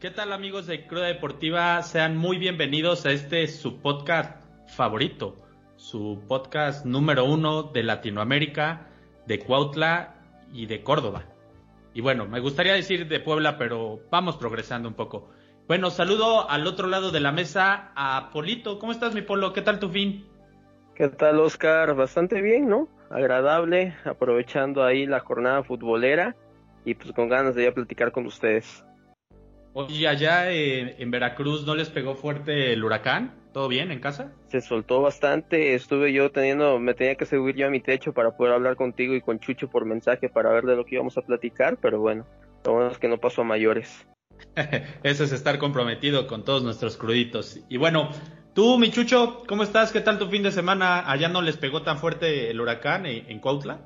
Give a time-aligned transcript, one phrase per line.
[0.00, 1.82] ¿Qué tal amigos de Cruda Deportiva?
[1.82, 4.34] Sean muy bienvenidos a este su podcast
[4.66, 5.36] favorito,
[5.76, 8.86] su podcast número uno de Latinoamérica,
[9.26, 10.14] de Cuautla
[10.54, 11.24] y de Córdoba.
[11.92, 15.28] Y bueno, me gustaría decir de Puebla, pero vamos progresando un poco.
[15.68, 18.78] Bueno, saludo al otro lado de la mesa a Polito.
[18.78, 19.52] ¿Cómo estás, mi Polo?
[19.52, 20.26] ¿Qué tal tu fin?
[20.94, 21.94] ¿Qué tal, Oscar?
[21.94, 22.88] Bastante bien, ¿no?
[23.10, 26.36] Agradable, aprovechando ahí la jornada futbolera
[26.86, 28.82] y pues con ganas de ya platicar con ustedes.
[29.72, 34.32] Oye, allá en Veracruz no les pegó fuerte el huracán, ¿todo bien en casa?
[34.48, 38.36] Se soltó bastante, estuve yo teniendo, me tenía que subir yo a mi techo para
[38.36, 41.22] poder hablar contigo y con Chucho por mensaje para ver de lo que íbamos a
[41.22, 42.26] platicar, pero bueno,
[42.64, 44.06] lo bueno es que no pasó a mayores.
[45.04, 47.60] Eso es estar comprometido con todos nuestros cruditos.
[47.68, 48.10] Y bueno,
[48.54, 49.92] tú, mi Chucho, ¿cómo estás?
[49.92, 51.08] ¿Qué tal tu fin de semana?
[51.08, 53.82] ¿Allá no les pegó tan fuerte el huracán en, en Cuautla?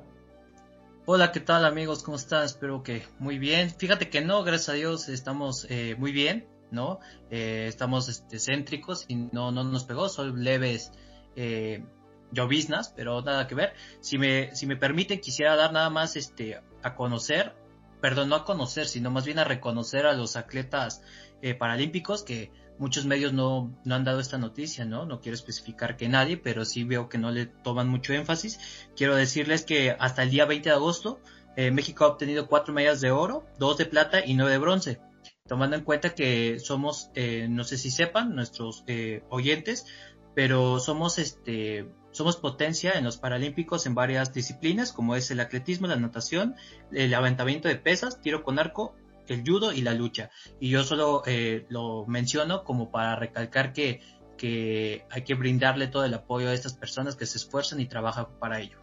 [1.07, 2.01] Hola, ¿qué tal amigos?
[2.01, 2.45] ¿Cómo están?
[2.45, 3.69] Espero que muy bien.
[3.69, 6.99] Fíjate que no, gracias a Dios estamos eh, muy bien, ¿no?
[7.29, 10.91] Eh, estamos este, céntricos y no, no nos pegó, son leves
[11.35, 11.85] eh,
[12.31, 13.73] lloviznas, pero nada que ver.
[13.99, 17.53] Si me, si me permiten, quisiera dar nada más este, a conocer,
[18.01, 21.03] perdón, no a conocer, sino más bien a reconocer a los atletas
[21.43, 25.05] eh, paralímpicos que muchos medios no, no, han dado esta noticia, ¿no?
[25.05, 28.59] No quiero especificar que nadie, pero sí veo que no le toman mucho énfasis.
[28.95, 31.19] Quiero decirles que hasta el día 20 de agosto
[31.55, 34.99] eh, México ha obtenido cuatro medallas de oro, dos de plata y nueve de bronce.
[35.47, 39.85] Tomando en cuenta que somos, eh, no sé si sepan, nuestros eh, oyentes,
[40.33, 45.87] pero somos este somos potencia en los paralímpicos en varias disciplinas como es el atletismo,
[45.87, 46.55] la natación,
[46.93, 48.95] el levantamiento de pesas, tiro con arco
[49.33, 50.29] el judo y la lucha.
[50.59, 54.01] Y yo solo eh, lo menciono como para recalcar que,
[54.37, 58.27] que hay que brindarle todo el apoyo a estas personas que se esfuerzan y trabajan
[58.39, 58.79] para ello.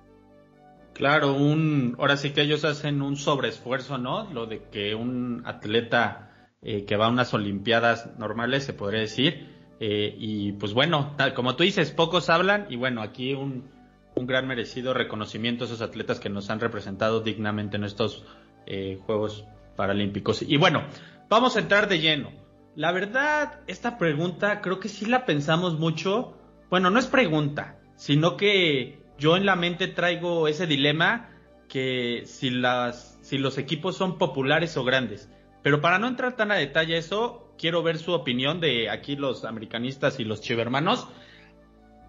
[0.94, 4.30] Claro, un, ahora sí que ellos hacen un sobreesfuerzo, ¿no?
[4.32, 9.48] Lo de que un atleta eh, que va a unas Olimpiadas normales, se podría decir,
[9.80, 13.68] eh, y pues bueno, tal como tú dices, pocos hablan y bueno, aquí un,
[14.14, 18.24] un gran merecido reconocimiento a esos atletas que nos han representado dignamente en estos
[18.66, 19.44] eh, Juegos
[19.76, 20.42] Paralímpicos.
[20.42, 20.84] Y bueno,
[21.28, 22.30] vamos a entrar de lleno.
[22.74, 26.36] La verdad, esta pregunta creo que sí la pensamos mucho.
[26.70, 31.28] Bueno, no es pregunta, sino que yo en la mente traigo ese dilema
[31.68, 35.30] que si las si los equipos son populares o grandes.
[35.62, 39.44] Pero para no entrar tan a detalle eso, quiero ver su opinión de aquí los
[39.44, 41.08] americanistas y los chivermanos.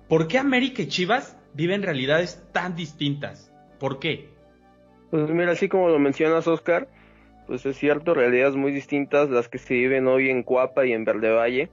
[0.09, 3.53] ¿Por qué América y Chivas viven realidades tan distintas?
[3.79, 4.29] ¿Por qué?
[5.11, 6.87] Pues mira, así como lo mencionas, Oscar,
[7.47, 11.05] pues es cierto, realidades muy distintas las que se viven hoy en Cuapa y en
[11.05, 11.69] Verde Valle.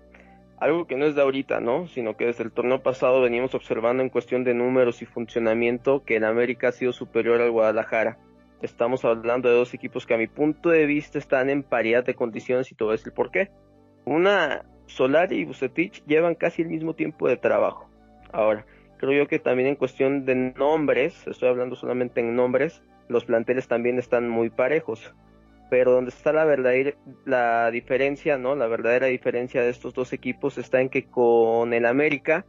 [0.59, 1.87] Algo que no es de ahorita, ¿no?
[1.87, 6.17] Sino que desde el torneo pasado veníamos observando en cuestión de números y funcionamiento que
[6.17, 8.19] en América ha sido superior al Guadalajara.
[8.61, 12.15] Estamos hablando de dos equipos que a mi punto de vista están en paridad de
[12.15, 13.51] condiciones y todo es el por qué.
[14.05, 17.89] Una, Solari y Bucetich llevan casi el mismo tiempo de trabajo.
[18.33, 18.67] Ahora,
[18.99, 23.67] creo yo que también en cuestión de nombres, estoy hablando solamente en nombres, los planteles
[23.67, 25.15] también están muy parejos
[25.71, 26.95] pero donde está la verdadera
[27.25, 28.57] la diferencia, ¿no?
[28.57, 32.45] La verdadera diferencia de estos dos equipos está en que con el América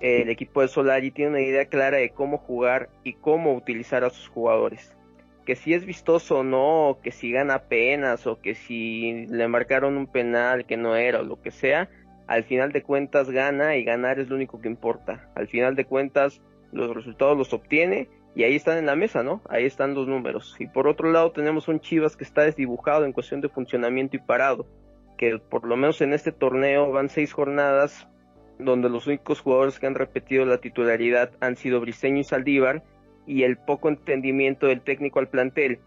[0.00, 4.10] el equipo de Solari tiene una idea clara de cómo jugar y cómo utilizar a
[4.10, 4.96] sus jugadores.
[5.44, 9.96] Que si es vistoso o no, que si gana apenas o que si le marcaron
[9.96, 11.90] un penal que no era o lo que sea,
[12.26, 15.30] al final de cuentas gana y ganar es lo único que importa.
[15.34, 16.40] Al final de cuentas
[16.72, 19.42] los resultados los obtiene y ahí están en la mesa, ¿no?
[19.48, 20.56] Ahí están los números.
[20.58, 24.20] Y por otro lado tenemos un Chivas que está desdibujado en cuestión de funcionamiento y
[24.20, 24.66] parado,
[25.18, 28.06] que por lo menos en este torneo van seis jornadas
[28.58, 32.82] donde los únicos jugadores que han repetido la titularidad han sido Briseño y Saldívar
[33.26, 35.80] y el poco entendimiento del técnico al plantel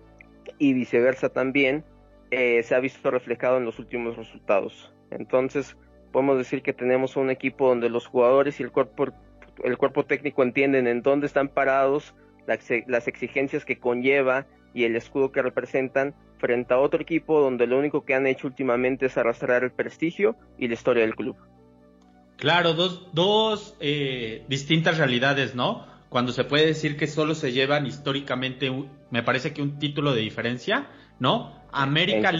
[0.57, 1.83] y viceversa también
[2.31, 4.93] eh, se ha visto reflejado en los últimos resultados.
[5.11, 5.77] Entonces
[6.11, 9.07] podemos decir que tenemos un equipo donde los jugadores y el cuerpo
[9.63, 12.15] el cuerpo técnico entienden en dónde están parados,
[12.45, 17.77] las exigencias que conlleva y el escudo que representan frente a otro equipo donde lo
[17.79, 21.37] único que han hecho últimamente es arrastrar el prestigio y la historia del club.
[22.37, 25.87] Claro, dos, dos eh, distintas realidades, ¿no?
[26.09, 28.69] Cuando se puede decir que solo se llevan históricamente,
[29.09, 30.89] me parece que un título de diferencia,
[31.19, 31.63] ¿no?
[31.71, 32.31] América,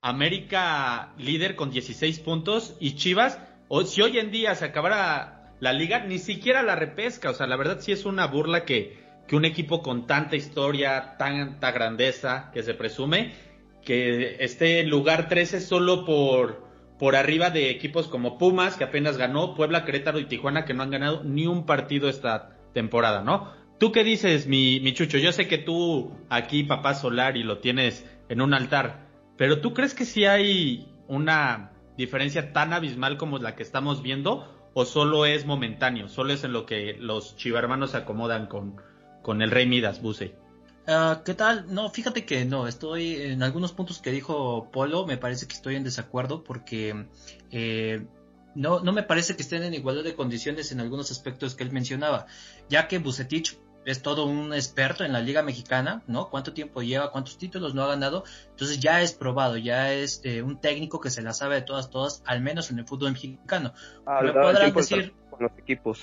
[0.00, 5.72] América líder con 16 puntos y Chivas, o, si hoy en día se acabara la
[5.72, 7.30] liga ni siquiera la repesca.
[7.30, 11.16] O sea, la verdad sí es una burla que, que un equipo con tanta historia,
[11.18, 13.34] tanta grandeza que se presume,
[13.84, 16.64] que esté en lugar 13 solo por,
[16.98, 20.82] por arriba de equipos como Pumas, que apenas ganó, Puebla, Querétaro y Tijuana, que no
[20.82, 23.52] han ganado ni un partido esta temporada, ¿no?
[23.78, 25.18] ¿Tú qué dices, mi, mi Chucho?
[25.18, 29.06] Yo sé que tú aquí, papá Solar, y lo tienes en un altar,
[29.36, 34.55] pero ¿tú crees que sí hay una diferencia tan abismal como la que estamos viendo
[34.78, 38.76] o solo es momentáneo, solo es en lo que los chivarmanos se acomodan con,
[39.22, 40.34] con el rey Midas, Buse?
[40.86, 41.64] Ah, ¿Qué tal?
[41.72, 45.76] No, fíjate que no, estoy en algunos puntos que dijo Polo, me parece que estoy
[45.76, 47.06] en desacuerdo porque
[47.50, 48.04] eh,
[48.54, 51.72] no, no me parece que estén en igualdad de condiciones en algunos aspectos que él
[51.72, 52.26] mencionaba,
[52.68, 56.28] ya que Bucetich es todo un experto en la Liga Mexicana, ¿no?
[56.28, 57.12] ¿Cuánto tiempo lleva?
[57.12, 58.24] ¿Cuántos títulos no ha ganado?
[58.50, 61.88] Entonces ya es probado, ya es eh, un técnico que se la sabe de todas,
[61.88, 63.72] todas, al menos en el fútbol mexicano.
[64.04, 65.14] Ah, me podrán decir...
[65.30, 66.00] Con los equipos.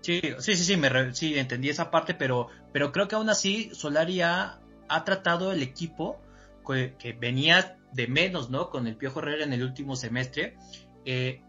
[0.00, 3.70] Sí, sí, sí, sí, me sí, entendí esa parte, pero, pero creo que aún así
[3.72, 4.58] Solari ha,
[5.04, 6.20] tratado el equipo
[6.66, 8.68] que, venía de menos, ¿no?
[8.68, 10.56] Con el Piojo Herrera en el último semestre.
[11.04, 11.40] Eh,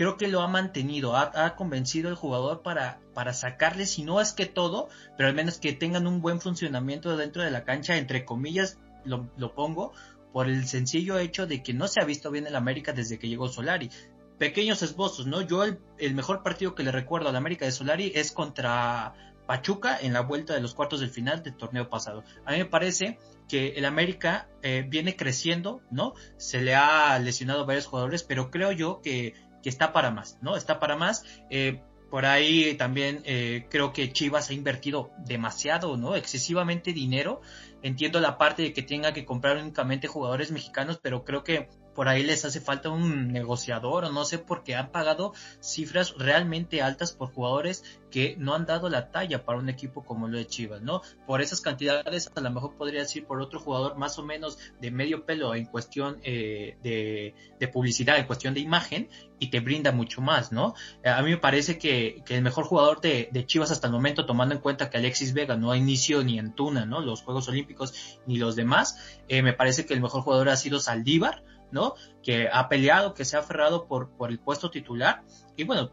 [0.00, 4.32] creo que lo ha mantenido, ha, convencido al jugador para, para sacarle, si no es
[4.32, 4.88] que todo,
[5.18, 9.54] pero al menos que tengan un buen funcionamiento dentro de la cancha, entre comillas, lo,
[9.54, 9.92] pongo,
[10.32, 13.28] por el sencillo hecho de que no se ha visto bien el América desde que
[13.28, 13.90] llegó Solari.
[14.38, 15.42] Pequeños esbozos, ¿no?
[15.42, 19.12] Yo el, mejor partido que le recuerdo al América de Solari es contra
[19.46, 22.24] Pachuca en la vuelta de los cuartos del final del torneo pasado.
[22.46, 23.18] A mí me parece
[23.50, 26.14] que el América eh, viene creciendo, ¿no?
[26.38, 30.56] Se le ha lesionado varios jugadores, pero creo yo que que está para más, ¿no?
[30.56, 31.24] Está para más.
[31.50, 36.16] Eh, por ahí también eh, creo que Chivas ha invertido demasiado, ¿no?
[36.16, 37.40] Excesivamente dinero.
[37.82, 42.08] Entiendo la parte de que tenga que comprar únicamente jugadores mexicanos, pero creo que por
[42.08, 47.12] ahí les hace falta un negociador o no sé porque han pagado cifras realmente altas
[47.12, 50.82] por jugadores que no han dado la talla para un equipo como lo de Chivas,
[50.82, 51.02] ¿no?
[51.26, 54.90] Por esas cantidades a lo mejor podría decir por otro jugador más o menos de
[54.90, 59.08] medio pelo en cuestión eh, de, publicidad, en cuestión de imagen
[59.38, 60.74] y te brinda mucho más, ¿no?
[61.04, 64.60] A mí me parece que, el mejor jugador de, Chivas hasta el momento, tomando en
[64.60, 67.00] cuenta que Alexis Vega no inició ni en Tuna, ¿no?
[67.00, 70.80] Los Juegos Olímpicos ni los demás, eh, me parece que el mejor jugador ha sido
[70.80, 71.42] Saldívar,
[71.72, 71.94] ¿no?
[72.22, 75.22] Que ha peleado, que se ha aferrado por, por el puesto titular.
[75.56, 75.90] Y bueno,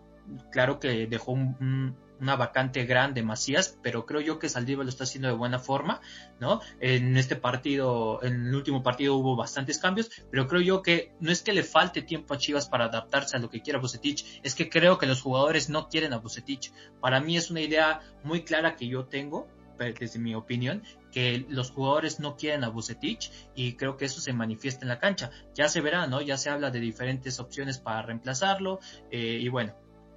[0.52, 1.34] claro que dejó
[2.20, 6.02] una vacante grande Macías, pero creo yo que Saldívar lo está haciendo de buena forma,
[6.40, 6.62] ¿no?
[6.80, 11.32] En este partido, en el último partido hubo bastantes cambios, pero creo yo que no
[11.32, 14.56] es que le falte tiempo a Chivas para adaptarse a lo que quiera Bucetich, es
[14.56, 16.74] que creo que los jugadores no quieren a Bucetich.
[17.00, 19.48] Para mí es una idea muy clara que yo tengo,
[19.78, 24.34] desde mi opinión, que los jugadores no quieren a Bucetich y creo que eso se
[24.34, 25.32] manifiesta en la cancha.
[25.54, 26.22] Ya se verá, ¿no?
[26.22, 28.80] Ya se habla de diferentes opciones para reemplazarlo
[29.12, 29.74] eh, y bueno,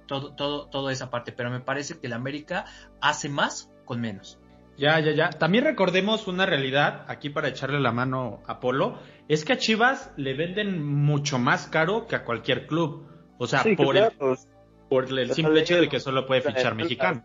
[0.07, 2.65] todo, todo, toda esa parte, pero me parece que el América
[2.99, 4.39] hace más con menos.
[4.77, 5.29] Ya, ya, ya.
[5.29, 10.11] También recordemos una realidad, aquí para echarle la mano a Polo, es que a Chivas
[10.17, 13.07] le venden mucho más caro que a cualquier club.
[13.37, 14.11] O sea, por, el,
[14.91, 17.23] por el simple hecho de que solo puede fichar mexicano.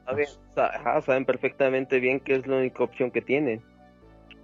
[1.05, 3.61] Saben, perfectamente bien que es la única opción que tienen.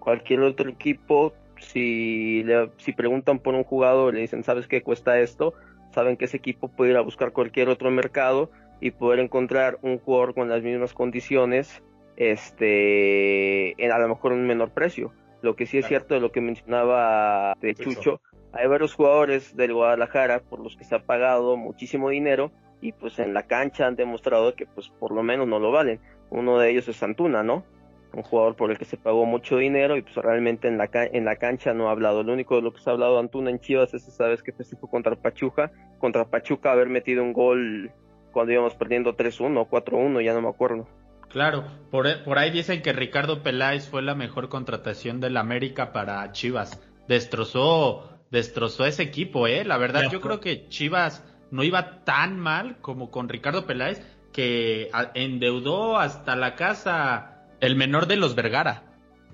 [0.00, 2.44] Cualquier otro equipo, si,
[2.78, 5.54] si preguntan por un jugador y le dicen, ¿sabes qué cuesta esto?
[5.92, 10.00] Saben que ese equipo puede ir a buscar cualquier otro mercado y poder encontrar un
[10.00, 11.80] jugador con las mismas condiciones,
[12.16, 15.12] este, en a lo mejor un menor precio.
[15.42, 18.20] Lo que sí es cierto de lo que mencionaba de Chucho,
[18.52, 22.50] hay varios jugadores del Guadalajara por los que se ha pagado muchísimo dinero
[22.82, 26.00] y pues en la cancha han demostrado que pues por lo menos no lo valen.
[26.30, 27.64] Uno de ellos es Santuna, ¿no?
[28.12, 31.24] Un jugador por el que se pagó mucho dinero y pues realmente en la, en
[31.24, 32.24] la cancha no ha hablado.
[32.24, 34.52] Lo único de lo que se ha hablado Antuna en Chivas es esa vez que
[34.52, 35.70] fue contra Pachuca.
[35.98, 37.92] Contra Pachuca haber metido un gol
[38.32, 40.88] cuando íbamos perdiendo 3-1 4-1, ya no me acuerdo.
[41.28, 46.30] Claro, por, por ahí dicen que Ricardo Peláez fue la mejor contratación del América para
[46.32, 46.82] Chivas.
[47.08, 49.64] Destrozó, destrozó ese equipo, ¿eh?
[49.64, 54.90] La verdad, yo creo que Chivas no iba tan mal como con Ricardo Peláez, que
[55.14, 58.82] endeudó hasta la casa el menor de los Vergara.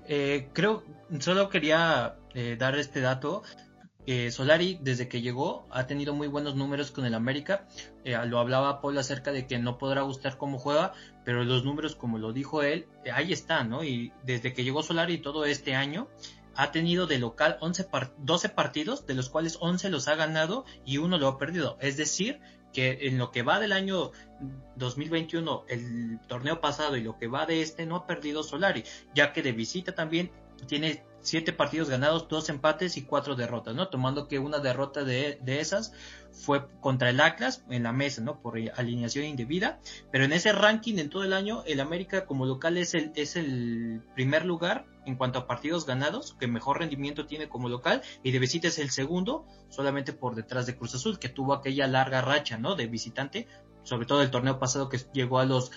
[0.05, 0.83] Eh, creo,
[1.19, 3.41] solo quería eh, dar este dato.
[4.31, 7.67] Solari, desde que llegó, ha tenido muy buenos números con el América.
[8.03, 10.93] Eh, lo hablaba Paul acerca de que no podrá gustar cómo juega,
[11.25, 13.83] pero los números, como lo dijo él, ahí están, ¿no?
[13.83, 16.07] Y desde que llegó Solari todo este año,
[16.55, 17.87] ha tenido de local 11
[18.17, 21.77] 12 partidos, de los cuales 11 los ha ganado y uno lo ha perdido.
[21.79, 22.39] Es decir,
[22.73, 24.11] que en lo que va del año
[24.75, 29.33] 2021, el torneo pasado y lo que va de este, no ha perdido Solari, ya
[29.33, 30.31] que de visita también
[30.67, 33.89] tiene siete partidos ganados, dos empates y cuatro derrotas, ¿no?
[33.89, 35.93] Tomando que una derrota de, esas
[36.31, 38.41] fue contra el Atlas en la mesa, ¿no?
[38.41, 39.79] Por alineación indebida.
[40.11, 43.35] Pero en ese ranking en todo el año, el América como local es el, es
[43.35, 48.31] el primer lugar en cuanto a partidos ganados, que mejor rendimiento tiene como local, y
[48.31, 52.21] de visita es el segundo, solamente por detrás de Cruz Azul, que tuvo aquella larga
[52.21, 52.75] racha, ¿no?
[52.75, 53.47] De visitante,
[53.83, 55.71] sobre todo el torneo pasado que llegó a los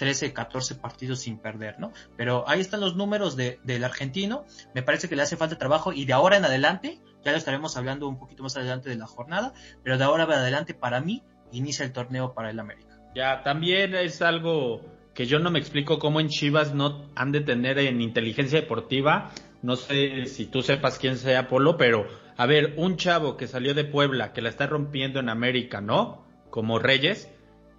[0.00, 1.92] 13, 14 partidos sin perder, ¿no?
[2.16, 5.92] Pero ahí están los números de, del argentino, me parece que le hace falta trabajo
[5.92, 9.06] y de ahora en adelante, ya lo estaremos hablando un poquito más adelante de la
[9.06, 9.52] jornada,
[9.84, 12.98] pero de ahora en adelante para mí inicia el torneo para el América.
[13.14, 14.80] Ya, también es algo
[15.12, 19.32] que yo no me explico cómo en Chivas no han de tener en inteligencia deportiva,
[19.60, 22.06] no sé si tú sepas quién sea Polo, pero
[22.38, 26.24] a ver, un chavo que salió de Puebla, que la está rompiendo en América, ¿no?
[26.48, 27.30] Como Reyes,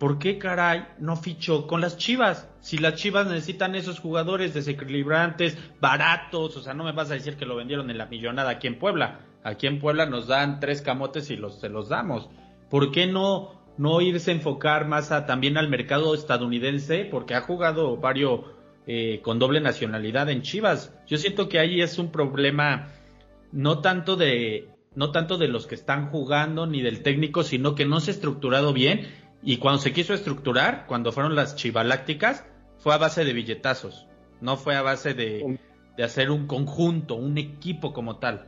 [0.01, 2.49] ¿por qué caray no fichó con las Chivas?
[2.59, 7.37] Si las Chivas necesitan esos jugadores desequilibrantes, baratos, o sea, no me vas a decir
[7.37, 9.19] que lo vendieron en la millonada aquí en Puebla.
[9.43, 12.29] Aquí en Puebla nos dan tres camotes y los, se los damos.
[12.67, 17.05] ¿Por qué no, no irse a enfocar más también al mercado estadounidense?
[17.05, 18.39] Porque ha jugado varios
[18.87, 20.95] eh, con doble nacionalidad en Chivas.
[21.05, 22.87] Yo siento que ahí es un problema
[23.51, 27.85] no tanto de no tanto de los que están jugando ni del técnico, sino que
[27.85, 29.07] no se ha estructurado bien
[29.43, 32.45] y cuando se quiso estructurar, cuando fueron las chivalácticas,
[32.77, 34.07] fue a base de billetazos,
[34.39, 35.59] no fue a base de,
[35.97, 38.47] de hacer un conjunto, un equipo como tal.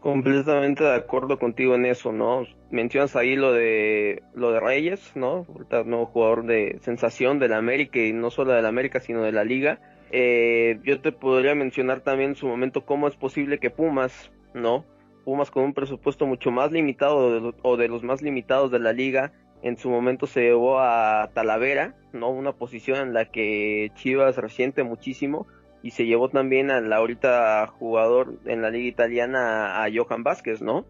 [0.00, 2.46] Completamente de acuerdo contigo en eso, ¿no?
[2.70, 5.46] Mencionas ahí lo de lo de Reyes, ¿no?
[5.84, 9.32] nuevo jugador de sensación de la América y no solo de la América, sino de
[9.32, 9.78] la liga
[10.12, 14.84] eh, yo te podría mencionar también en su momento cómo es posible que Pumas, ¿no?
[15.24, 19.32] Pumas con un presupuesto mucho más limitado o de los más limitados de la liga,
[19.62, 22.30] en su momento se llevó a Talavera, ¿no?
[22.30, 25.46] Una posición en la que Chivas resiente muchísimo
[25.82, 30.86] y se llevó también al ahorita jugador en la liga italiana a Johan Vázquez, ¿no?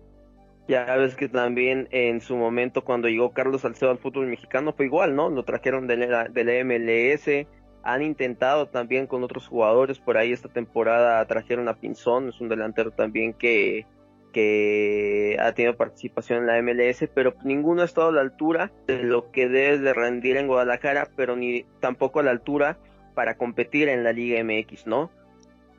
[0.68, 4.86] Ya ves que también en su momento cuando llegó Carlos Salcedo al fútbol mexicano fue
[4.86, 5.28] igual, ¿no?
[5.30, 7.46] Lo trajeron del, del MLS,
[7.82, 12.48] han intentado también con otros jugadores, por ahí esta temporada trajeron a Pinzón, es un
[12.48, 13.86] delantero también que,
[14.30, 19.02] que ha tenido participación en la MLS, pero ninguno ha estado a la altura de
[19.02, 22.78] lo que debe de rendir en Guadalajara, pero ni tampoco a la altura
[23.14, 25.10] para competir en la Liga MX, ¿no?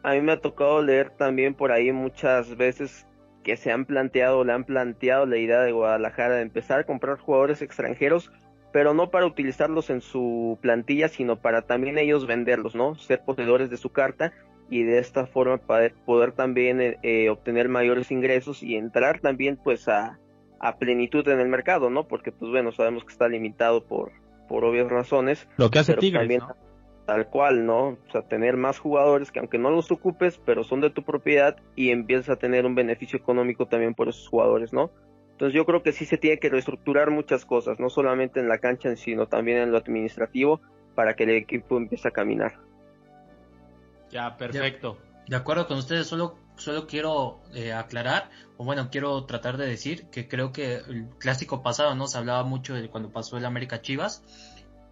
[0.03, 3.08] A mí me ha tocado leer también por ahí muchas veces
[3.43, 7.17] que se han planteado, le han planteado la idea de Guadalajara de empezar a comprar
[7.17, 8.31] jugadores extranjeros
[8.72, 12.96] pero no para utilizarlos en su plantilla, sino para también ellos venderlos, ¿no?
[12.96, 14.31] Ser poseedores de su carta
[14.71, 15.59] y de esta forma
[16.05, 20.17] poder, también eh, eh, obtener mayores ingresos y entrar también pues a,
[20.61, 22.07] a, plenitud en el mercado, ¿no?
[22.07, 24.13] Porque pues bueno, sabemos que está limitado por,
[24.47, 25.45] por obvias razones.
[25.57, 26.41] Lo que hace Tigres, también,
[27.05, 27.89] Tal cual, ¿no?
[27.89, 31.57] O sea, tener más jugadores que aunque no los ocupes, pero son de tu propiedad
[31.75, 34.89] y empiezas a tener un beneficio económico también por esos jugadores, ¿no?
[35.31, 38.59] Entonces yo creo que sí se tiene que reestructurar muchas cosas, no solamente en la
[38.59, 40.61] cancha, sino también en lo administrativo,
[40.95, 42.53] para que el equipo empiece a caminar.
[44.12, 44.98] Ya, perfecto.
[45.27, 50.08] De, acuerdo con ustedes, solo, solo quiero eh, aclarar, o bueno, quiero tratar de decir
[50.10, 52.08] que creo que el clásico pasado, ¿no?
[52.08, 54.24] Se hablaba mucho de cuando pasó el América Chivas.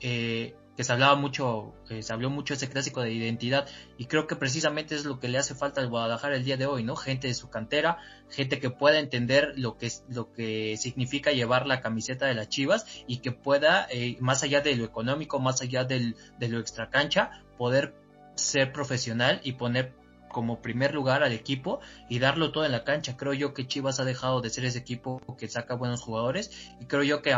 [0.01, 4.27] Eh, que se hablaba mucho, eh, se habló mucho ese clásico de identidad y creo
[4.27, 6.95] que precisamente es lo que le hace falta al Guadalajara el día de hoy, ¿no?
[6.95, 7.97] Gente de su cantera,
[8.29, 12.85] gente que pueda entender lo que lo que significa llevar la camiseta de las Chivas
[13.07, 17.43] y que pueda, eh, más allá de lo económico, más allá del, de lo extracancha,
[17.57, 17.93] poder
[18.39, 19.93] ser profesional y poner
[20.29, 23.17] como primer lugar al equipo y darlo todo en la cancha.
[23.17, 26.85] Creo yo que Chivas ha dejado de ser ese equipo que saca buenos jugadores y
[26.85, 27.35] creo yo que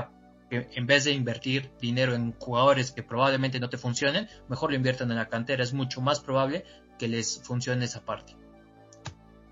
[0.51, 5.10] en vez de invertir dinero en jugadores que probablemente no te funcionen, mejor lo inviertan
[5.10, 5.63] en la cantera.
[5.63, 6.65] Es mucho más probable
[7.00, 8.36] que les funcione esa parte.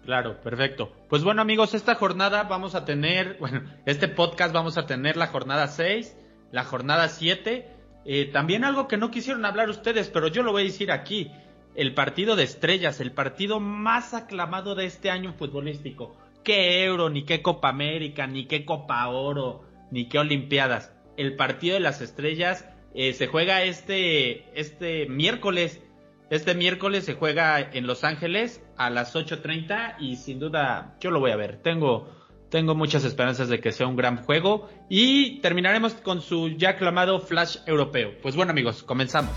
[0.03, 0.91] Claro, perfecto.
[1.08, 5.27] Pues bueno amigos, esta jornada vamos a tener, bueno, este podcast vamos a tener la
[5.27, 6.18] jornada 6,
[6.51, 7.79] la jornada 7.
[8.06, 11.32] Eh, también algo que no quisieron hablar ustedes, pero yo lo voy a decir aquí.
[11.75, 16.15] El partido de estrellas, el partido más aclamado de este año futbolístico.
[16.44, 19.70] ¿Qué Euro, ni qué Copa América, ni qué Copa Oro?
[19.91, 20.94] ni qué Olimpiadas.
[21.18, 25.82] El partido de las estrellas eh, se juega este, este miércoles.
[26.29, 31.20] Este miércoles se juega en Los Ángeles a las 8.30 y sin duda yo lo
[31.20, 31.58] voy a ver.
[31.62, 32.08] Tengo,
[32.50, 37.20] tengo muchas esperanzas de que sea un gran juego y terminaremos con su ya aclamado
[37.20, 38.13] Flash europeo.
[38.22, 39.32] Pues bueno amigos, comenzamos.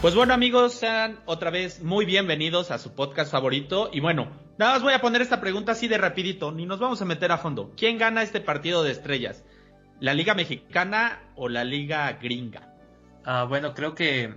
[0.00, 3.88] Pues bueno amigos, sean otra vez muy bienvenidos a su podcast favorito.
[3.92, 7.00] Y bueno, nada más voy a poner esta pregunta así de rapidito, ni nos vamos
[7.00, 7.72] a meter a fondo.
[7.76, 9.44] ¿Quién gana este partido de estrellas?
[10.00, 12.74] ¿La Liga Mexicana o la Liga Gringa?
[13.24, 14.34] Ah, bueno, creo que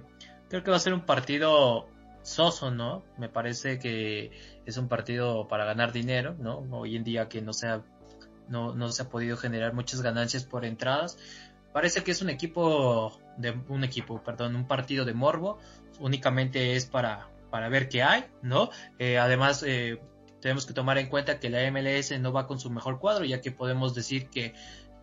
[0.50, 1.88] creo que va a ser un partido
[2.26, 3.04] soso, ¿no?
[3.18, 4.32] Me parece que
[4.66, 6.60] es un partido para ganar dinero, ¿no?
[6.72, 7.82] Hoy en día que no se ha,
[8.50, 11.18] no, no se ha podido generar muchas ganancias por entradas
[11.76, 15.60] Parece que es un equipo de un equipo, perdón, un partido de morbo.
[16.00, 18.70] Únicamente es para para ver qué hay, ¿no?
[18.98, 20.00] Eh, además eh,
[20.40, 23.42] tenemos que tomar en cuenta que la MLS no va con su mejor cuadro, ya
[23.42, 24.54] que podemos decir que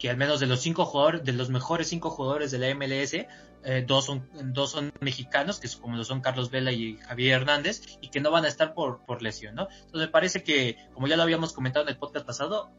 [0.02, 3.14] que al menos de los cinco jugadores, de los mejores cinco jugadores de la MLS,
[3.14, 7.82] eh, dos, son, dos son mexicanos, que como lo son Carlos Vela y Javier Hernández,
[8.00, 9.68] y que no van a estar por, por lesión, ¿no?
[9.70, 12.72] Entonces me parece que, como ya lo habíamos comentado en el podcast pasado,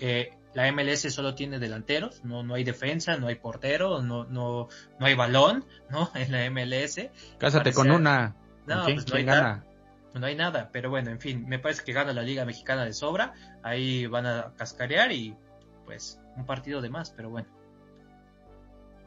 [0.00, 4.68] eh, la MLS solo tiene delanteros, no, no hay defensa, no hay portero, no, no,
[5.00, 6.10] no hay balón, ¿no?
[6.14, 7.08] En la MLS.
[7.38, 8.36] Cásate con una.
[8.66, 9.64] No, pues no hay nada.
[10.12, 12.92] No hay nada, pero bueno, en fin, me parece que gana la Liga Mexicana de
[12.92, 15.34] sobra, ahí van a cascarear y
[15.86, 17.48] pues un partido de más, pero bueno.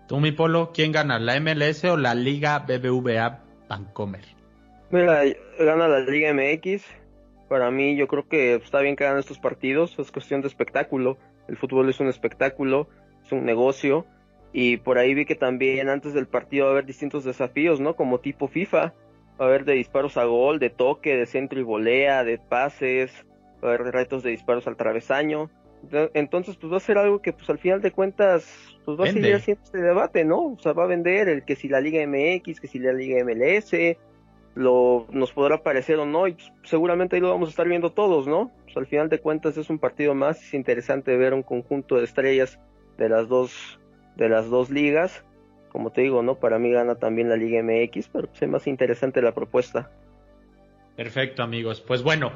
[0.08, 4.26] Tú, mi polo, ¿quién gana, la MLS o la Liga BBVA Bancomer?
[4.90, 5.22] Mira,
[5.60, 6.84] gana la Liga MX,
[7.48, 11.18] para mí yo creo que está bien que hagan estos partidos, es cuestión de espectáculo,
[11.48, 12.88] el fútbol es un espectáculo,
[13.24, 14.06] es un negocio
[14.54, 17.96] y por ahí vi que también antes del partido va a haber distintos desafíos, ¿no?
[17.96, 18.94] Como tipo FIFA,
[19.40, 23.12] va a haber de disparos a gol, de toque, de centro y volea, de pases,
[23.64, 25.50] va a haber retos de disparos al travesaño.
[26.14, 29.12] Entonces, pues va a ser algo que, pues al final de cuentas, pues va a
[29.12, 30.54] seguir haciendo este debate, ¿no?
[30.54, 33.24] O sea, va a vender el que si la Liga MX, que si la Liga
[33.24, 33.98] MLS,
[34.56, 38.28] lo nos podrá parecer o no, y seguramente ahí lo vamos a estar viendo todos,
[38.28, 38.52] ¿no?
[38.66, 42.04] Pues al final de cuentas es un partido más, es interesante ver un conjunto de
[42.04, 42.60] estrellas
[42.98, 43.80] de las dos,
[44.16, 45.24] de las dos ligas.
[45.70, 46.36] Como te digo, ¿no?
[46.36, 49.92] Para mí gana también la Liga MX, pero pues es más interesante la propuesta.
[50.96, 51.80] Perfecto, amigos.
[51.80, 52.32] Pues bueno,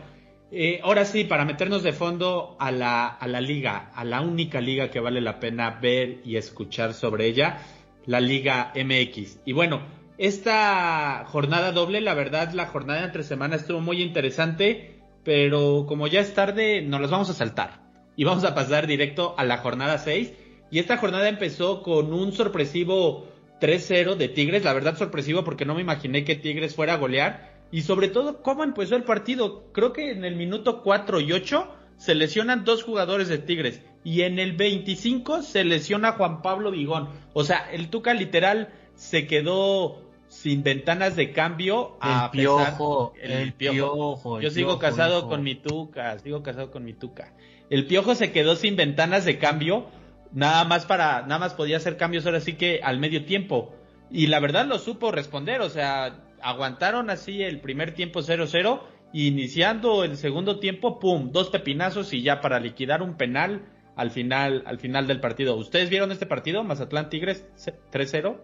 [0.56, 4.62] eh, ahora sí, para meternos de fondo a la, a la liga, a la única
[4.62, 7.58] liga que vale la pena ver y escuchar sobre ella,
[8.06, 9.40] la Liga MX.
[9.46, 9.82] Y bueno,
[10.18, 16.20] esta jornada doble, la verdad, la jornada entre semana estuvo muy interesante, pero como ya
[16.20, 17.82] es tarde, nos las vamos a saltar.
[18.16, 20.34] Y vamos a pasar directo a la jornada 6.
[20.70, 23.28] Y esta jornada empezó con un sorpresivo
[23.60, 27.53] 3-0 de Tigres, la verdad sorpresivo porque no me imaginé que Tigres fuera a golear.
[27.74, 29.63] Y sobre todo, cómo empezó el partido.
[29.74, 33.82] Creo que en el minuto 4 y 8 se lesionan dos jugadores de Tigres.
[34.03, 37.10] Y en el 25 se lesiona Juan Pablo Vigón.
[37.34, 43.53] O sea, el Tuca literal se quedó sin ventanas de cambio a el piojo, el,
[43.53, 44.39] piojo.
[44.39, 47.34] Yo sigo casado con mi tuca, sigo casado con mi tuca.
[47.72, 49.88] El piojo se quedó sin ventanas de cambio,
[50.32, 53.74] nada más para, nada más podía hacer cambios ahora sí que al medio tiempo.
[54.12, 58.82] Y la verdad lo supo responder, o sea, aguantaron así el primer tiempo 0-0,
[59.13, 64.63] iniciando el segundo tiempo, pum, dos pepinazos y ya para liquidar un penal al final,
[64.65, 65.56] al final del partido.
[65.56, 66.63] ¿Ustedes vieron este partido?
[66.63, 67.47] Mazatlán Tigres
[67.91, 68.38] 3-0.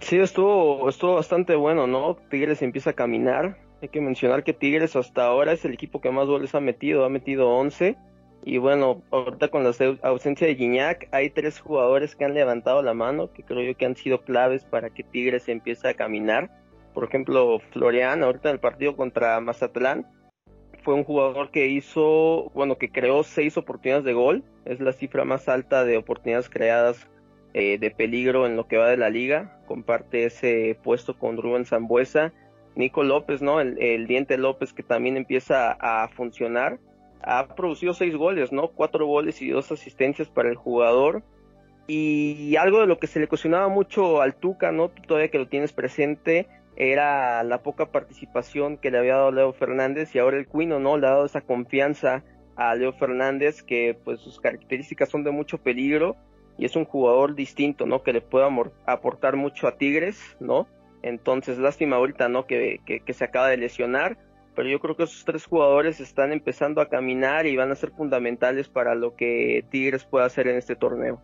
[0.00, 2.16] Sí, estuvo, estuvo bastante bueno, ¿no?
[2.30, 3.58] Tigres empieza a caminar.
[3.82, 7.04] Hay que mencionar que Tigres hasta ahora es el equipo que más goles ha metido,
[7.04, 7.96] ha metido 11.
[8.44, 9.72] Y bueno, ahorita con la
[10.02, 13.86] ausencia de Gignac, hay tres jugadores que han levantado la mano, que creo yo que
[13.86, 16.50] han sido claves para que Tigres empiece a caminar.
[16.96, 20.06] Por ejemplo, Florian, ahorita en el partido contra Mazatlán,
[20.82, 24.44] fue un jugador que hizo, bueno, que creó seis oportunidades de gol.
[24.64, 27.06] Es la cifra más alta de oportunidades creadas
[27.52, 29.60] eh, de peligro en lo que va de la liga.
[29.66, 32.32] Comparte ese puesto con Rubén Zambuesa.
[32.76, 33.60] Nico López, ¿no?
[33.60, 36.78] El, Diente López que también empieza a funcionar.
[37.20, 38.68] Ha producido seis goles, ¿no?
[38.68, 41.22] Cuatro goles y dos asistencias para el jugador.
[41.88, 44.88] Y algo de lo que se le cuestionaba mucho al Tuca, ¿no?
[44.88, 50.14] Todavía que lo tienes presente, era la poca participación que le había dado Leo Fernández
[50.14, 50.98] y ahora el Cuino, ¿no?
[50.98, 52.22] Le ha dado esa confianza
[52.54, 56.16] a Leo Fernández que pues sus características son de mucho peligro
[56.58, 58.02] y es un jugador distinto, ¿no?
[58.02, 58.48] Que le pueda
[58.86, 60.66] aportar mucho a Tigres, ¿no?
[61.02, 62.46] Entonces, lástima ahorita, ¿no?
[62.46, 64.18] Que, que, se acaba de lesionar,
[64.54, 67.90] pero yo creo que esos tres jugadores están empezando a caminar y van a ser
[67.90, 71.20] fundamentales para lo que Tigres pueda hacer en este torneo.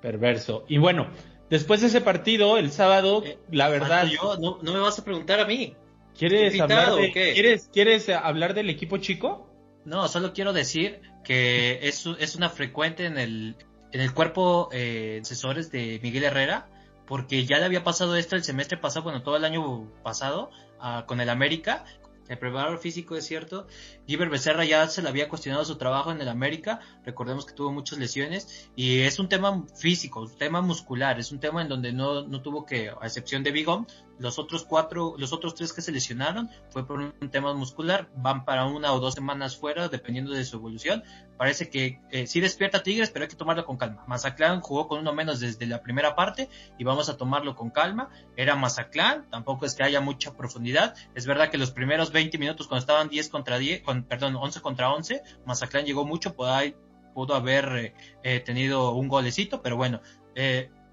[0.00, 0.64] Perverso.
[0.68, 1.06] Y bueno,
[1.52, 4.06] después de ese partido, el sábado, eh, la verdad...
[4.06, 5.76] Yo, no, no, me vas a preguntar a mí.
[6.16, 9.50] ¿Quieres hablar, ¿quieres, ¿Quieres hablar del equipo chico?
[9.84, 13.56] No, solo quiero decir que es, es una frecuente en el,
[13.92, 16.68] en el cuerpo eh, asesores de Miguel Herrera,
[17.06, 21.04] porque ya le había pasado esto el semestre pasado, bueno, todo el año pasado, ah,
[21.06, 21.84] con el América,
[22.28, 23.66] el preparador físico es cierto.
[24.06, 26.80] Giver Becerra ya se le había cuestionado su trabajo en el América.
[27.04, 28.70] Recordemos que tuvo muchas lesiones.
[28.76, 31.18] Y es un tema físico, un tema muscular.
[31.18, 33.86] Es un tema en donde no, no tuvo que, a excepción de Bigón,
[34.22, 38.08] los otros cuatro, los otros tres que se lesionaron fue por un tema muscular.
[38.14, 41.02] Van para una o dos semanas fuera, dependiendo de su evolución.
[41.36, 44.04] Parece que eh, sí despierta Tigres, pero hay que tomarlo con calma.
[44.06, 48.10] Mazaclán jugó con uno menos desde la primera parte y vamos a tomarlo con calma.
[48.36, 50.94] Era Mazaclán, tampoco es que haya mucha profundidad.
[51.16, 54.60] Es verdad que los primeros 20 minutos cuando estaban 10 contra 10, con, perdón, 11
[54.60, 56.56] contra 11, Mazaclán llegó mucho, pudo,
[57.12, 60.00] pudo haber eh, eh, tenido un golecito, pero bueno,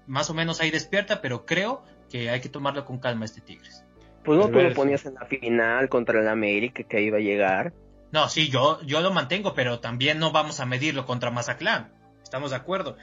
[0.08, 3.84] más o menos ahí despierta, pero creo que hay que tomarlo con calma este Tigres.
[4.24, 7.72] Pues no tú lo ponías en la final contra el América que iba a llegar.
[8.12, 11.92] No, sí, yo, yo lo mantengo, pero también no vamos a medirlo contra Mazatlán.
[12.22, 12.96] Estamos de acuerdo.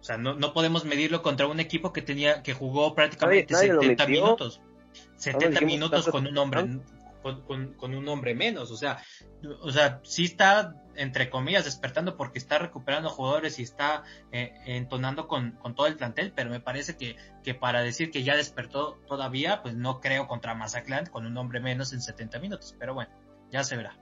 [0.00, 4.06] O sea, no, no podemos medirlo contra un equipo que tenía que jugó prácticamente 70
[4.06, 4.60] minutos.
[5.16, 6.80] 70 minutos con un hombre
[7.22, 8.70] con, con, un hombre menos.
[8.70, 9.02] O sea,
[9.62, 15.26] o sea, sí está, entre comillas, despertando porque está recuperando jugadores y está eh, entonando
[15.26, 19.00] con, con, todo el plantel, pero me parece que, que para decir que ya despertó
[19.08, 22.76] todavía, pues no creo contra Mazatlán con un hombre menos en 70 minutos.
[22.78, 23.10] Pero bueno,
[23.50, 23.96] ya se verá.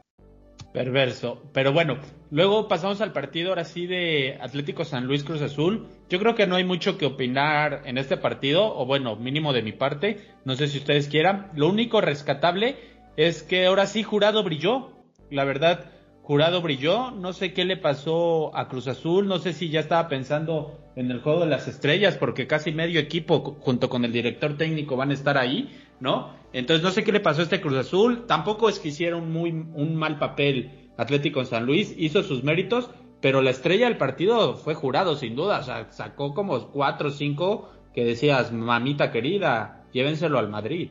[0.72, 1.42] Perverso.
[1.52, 1.98] Pero bueno,
[2.30, 5.86] luego pasamos al partido ahora sí de Atlético San Luis Cruz Azul.
[6.10, 9.62] Yo creo que no hay mucho que opinar en este partido, o bueno, mínimo de
[9.62, 10.26] mi parte.
[10.44, 11.50] No sé si ustedes quieran.
[11.54, 12.76] Lo único rescatable
[13.16, 14.92] es que ahora sí Jurado brilló.
[15.30, 15.90] La verdad,
[16.28, 17.10] Jurado brilló.
[17.10, 19.26] No sé qué le pasó a Cruz Azul.
[19.28, 23.00] No sé si ya estaba pensando en el juego de las estrellas, porque casi medio
[23.00, 26.34] equipo junto con el director técnico van a estar ahí, ¿no?
[26.52, 28.26] Entonces no sé qué le pasó a este Cruz Azul.
[28.26, 31.94] Tampoco es que hicieron muy un mal papel Atlético en San Luis.
[31.96, 32.90] Hizo sus méritos,
[33.22, 35.60] pero la estrella del partido fue Jurado, sin duda.
[35.60, 40.90] O sea, sacó como cuatro o cinco que decías, mamita querida, llévenselo al Madrid.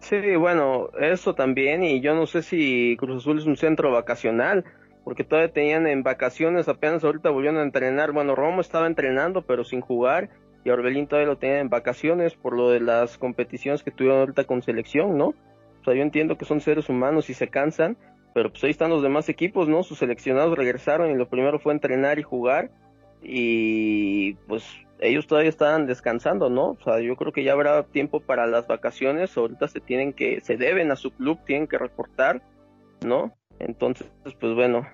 [0.00, 4.64] Sí, bueno, eso también, y yo no sé si Cruz Azul es un centro vacacional,
[5.04, 8.12] porque todavía tenían en vacaciones, apenas ahorita volvieron a entrenar.
[8.12, 10.30] Bueno, Romo estaba entrenando, pero sin jugar,
[10.64, 14.44] y Orbelín todavía lo tenía en vacaciones por lo de las competiciones que tuvieron ahorita
[14.44, 15.28] con selección, ¿no?
[15.28, 17.96] O sea, yo entiendo que son seres humanos y se cansan,
[18.34, 19.82] pero pues ahí están los demás equipos, ¿no?
[19.82, 22.70] Sus seleccionados regresaron y lo primero fue entrenar y jugar
[23.22, 24.64] y pues
[25.00, 26.70] ellos todavía estaban descansando, ¿no?
[26.70, 30.40] O sea, yo creo que ya habrá tiempo para las vacaciones, ahorita se tienen que,
[30.40, 32.42] se deben a su club, tienen que reportar,
[33.04, 33.34] ¿no?
[33.58, 34.06] Entonces,
[34.38, 34.86] pues bueno.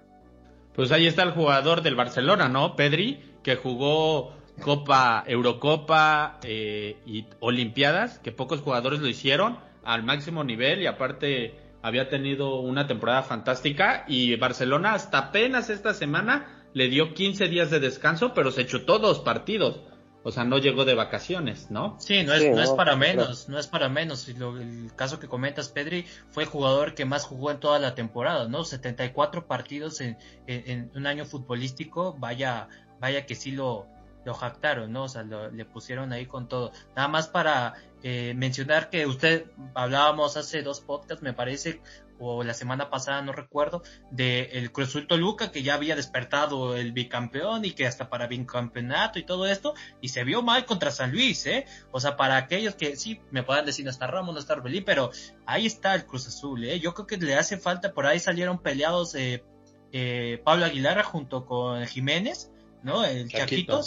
[0.74, 2.76] Pues ahí está el jugador del Barcelona, ¿no?
[2.76, 10.44] Pedri, que jugó Copa, Eurocopa eh, y Olimpiadas, que pocos jugadores lo hicieron al máximo
[10.44, 16.88] nivel y aparte había tenido una temporada fantástica y Barcelona hasta apenas esta semana le
[16.88, 19.80] dio 15 días de descanso, pero se echó todos partidos.
[20.26, 21.94] O sea, no llegó de vacaciones, ¿no?
[22.00, 24.28] Sí, no es, no, es para menos, no es para menos.
[24.28, 28.48] el caso que comentas, Pedri, fue el jugador que más jugó en toda la temporada,
[28.48, 28.64] ¿no?
[28.64, 32.66] 74 partidos en, en un año futbolístico, vaya,
[32.98, 33.86] vaya que sí lo,
[34.26, 35.04] lo jactaron, ¿no?
[35.04, 36.72] O sea, le pusieron ahí con todo.
[36.96, 41.80] Nada más para eh, mencionar que usted hablábamos hace dos podcasts, me parece,
[42.18, 46.92] o la semana pasada, no recuerdo, de el Cruz Toluca que ya había despertado el
[46.92, 51.12] bicampeón y que hasta para bicampeonato y todo esto, y se vio mal contra San
[51.12, 51.66] Luis, ¿eh?
[51.92, 54.84] O sea, para aquellos que sí me puedan decir no está Ramón, no está Orbelín,
[54.84, 55.10] pero
[55.46, 56.80] ahí está el Cruz Azul, ¿eh?
[56.80, 59.44] Yo creo que le hace falta, por ahí salieron peleados eh,
[59.92, 62.50] eh Pablo Aguilar junto con Jiménez,
[62.82, 63.04] ¿no?
[63.04, 63.82] El Chaquito,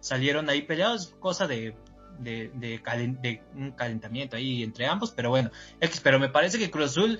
[0.00, 1.74] salieron ahí peleados, cosa de,
[2.20, 5.50] de, de, un calentamiento ahí entre ambos, pero bueno,
[6.02, 7.18] pero me parece que Cruz Azul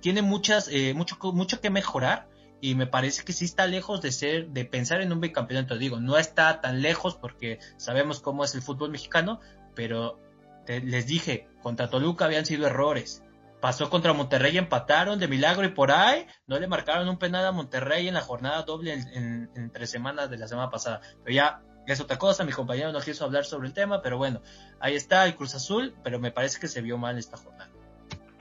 [0.00, 2.28] tiene muchas, eh, mucho, mucho que mejorar
[2.60, 6.00] y me parece que sí está lejos de ser, de pensar en un bicampeonato, digo,
[6.00, 9.40] no está tan lejos porque sabemos cómo es el fútbol mexicano,
[9.74, 10.18] pero
[10.66, 13.22] les dije, contra Toluca habían sido errores,
[13.60, 17.52] pasó contra Monterrey, empataron de milagro y por ahí no le marcaron un penal a
[17.52, 21.00] Monterrey en la jornada doble en, en, tres semanas de la semana pasada.
[21.24, 24.42] Pero ya es otra cosa, mi compañero no quiso hablar sobre el tema, pero bueno,
[24.80, 27.70] ahí está el Cruz Azul, pero me parece que se vio mal esta jornada.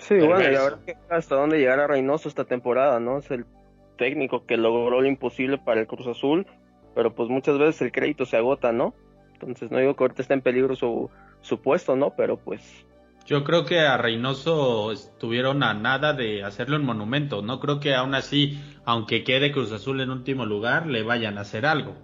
[0.08, 3.18] Sí, bueno, y ahora que hasta dónde llegará Reynoso esta temporada, ¿no?
[3.18, 3.46] Es el
[3.98, 6.48] técnico que logró lo imposible para el Cruz Azul,
[6.96, 8.94] pero pues muchas veces el crédito se agota, ¿no?
[9.34, 11.10] Entonces no digo que ahorita está en peligro su,
[11.42, 12.14] su puesto, ¿no?
[12.16, 12.86] Pero pues...
[13.26, 17.42] Yo creo que a Reynoso estuvieron a nada de hacerle un monumento.
[17.42, 21.42] No creo que aún así, aunque quede Cruz Azul en último lugar, le vayan a
[21.42, 21.96] hacer algo.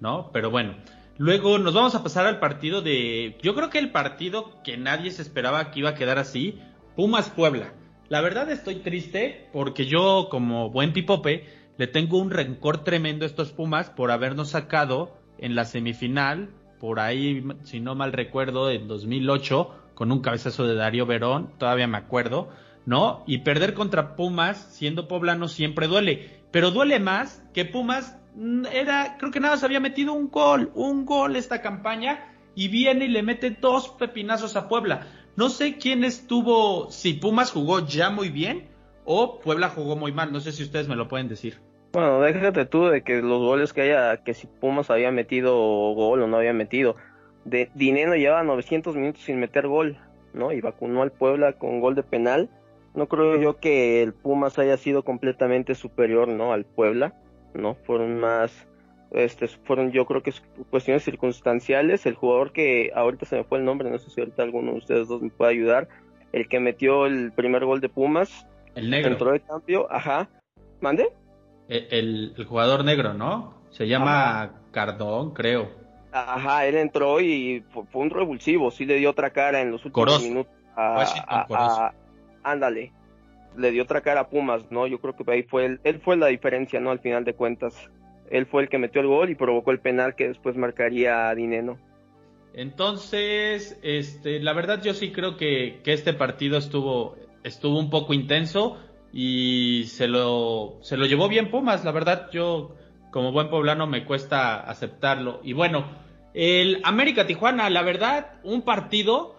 [0.00, 0.30] ¿no?
[0.32, 0.74] Pero bueno,
[1.18, 5.10] luego nos vamos a pasar al partido de, yo creo que el partido que nadie
[5.10, 6.60] se esperaba que iba a quedar así,
[6.96, 7.74] Pumas Puebla.
[8.08, 11.44] La verdad estoy triste porque yo como buen pipope
[11.76, 16.48] le tengo un rencor tremendo a estos Pumas por habernos sacado en la semifinal,
[16.80, 21.86] por ahí, si no mal recuerdo, en 2008, con un cabezazo de Darío Verón, todavía
[21.86, 22.48] me acuerdo,
[22.86, 23.24] ¿no?
[23.26, 28.16] Y perder contra Pumas siendo poblano siempre duele, pero duele más que Pumas
[28.72, 33.04] era, creo que nada, se había metido un gol, un gol esta campaña y viene
[33.04, 35.25] y le mete dos pepinazos a Puebla.
[35.36, 38.68] No sé quién estuvo, si Pumas jugó ya muy bien
[39.04, 41.60] o Puebla jugó muy mal, no sé si ustedes me lo pueden decir.
[41.92, 45.54] Bueno, déjate tú de que los goles que haya, que si Pumas había metido
[45.94, 46.96] gol o no había metido.
[47.44, 49.98] De Dinero lleva 900 minutos sin meter gol,
[50.34, 50.52] ¿no?
[50.52, 52.50] Y vacunó al Puebla con gol de penal.
[52.94, 56.52] No creo yo que el Pumas haya sido completamente superior, ¿no?
[56.52, 57.14] Al Puebla.
[57.56, 57.74] ¿no?
[57.74, 58.66] Fueron más,
[59.10, 60.32] este, fueron yo creo que
[60.70, 62.06] cuestiones circunstanciales.
[62.06, 64.78] El jugador que ahorita se me fue el nombre, no sé si ahorita alguno de
[64.78, 65.88] ustedes dos me puede ayudar,
[66.32, 68.46] el que metió el primer gol de Pumas.
[68.74, 69.12] El negro.
[69.12, 70.28] Entró de cambio, ajá.
[70.80, 71.08] ¿Mande?
[71.68, 73.54] El, el, jugador negro, ¿no?
[73.70, 75.70] Se llama Cardón, creo.
[76.12, 80.22] Ajá, él entró y fue, un revulsivo, sí le dio otra cara en los últimos
[80.22, 80.52] minutos.
[80.76, 81.92] A,
[82.42, 82.92] ándale,
[83.56, 84.86] le dio otra cara a Pumas, ¿no?
[84.86, 86.90] Yo creo que ahí fue él fue la diferencia, ¿no?
[86.90, 87.90] Al final de cuentas,
[88.30, 91.34] él fue el que metió el gol y provocó el penal que después marcaría a
[91.34, 91.78] Dineno.
[92.54, 98.14] Entonces, este, la verdad yo sí creo que, que este partido estuvo, estuvo un poco
[98.14, 98.78] intenso
[99.12, 102.74] y se lo, se lo llevó bien Pumas, la verdad yo
[103.10, 105.40] como buen poblano me cuesta aceptarlo.
[105.42, 105.86] Y bueno,
[106.34, 109.36] el América Tijuana, la verdad, un partido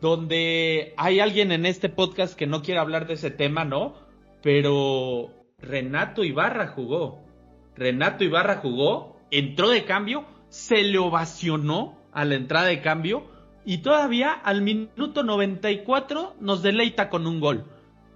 [0.00, 3.94] donde hay alguien en este podcast que no quiere hablar de ese tema, ¿no?
[4.42, 7.24] Pero Renato Ibarra jugó.
[7.78, 13.26] Renato Ibarra jugó, entró de cambio, se le ovacionó a la entrada de cambio
[13.64, 17.66] y todavía al minuto 94 nos deleita con un gol.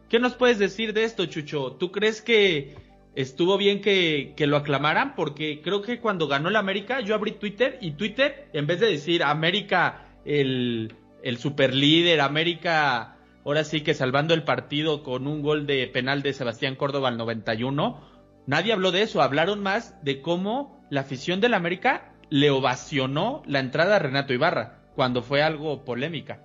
[0.09, 1.73] ¿Qué nos puedes decir de esto, Chucho?
[1.73, 2.75] ¿Tú crees que
[3.15, 7.79] estuvo bien que, lo aclamaran porque creo que cuando ganó el América yo abrí Twitter
[7.81, 13.95] y Twitter en vez de decir América el, el super líder, América ahora sí que
[13.95, 18.12] salvando el partido con un gol de penal de Sebastián Córdoba al 91,
[18.47, 23.61] nadie habló de eso, hablaron más de cómo la afición del América le ovacionó la
[23.61, 26.41] entrada a Renato Ibarra cuando fue algo polémica.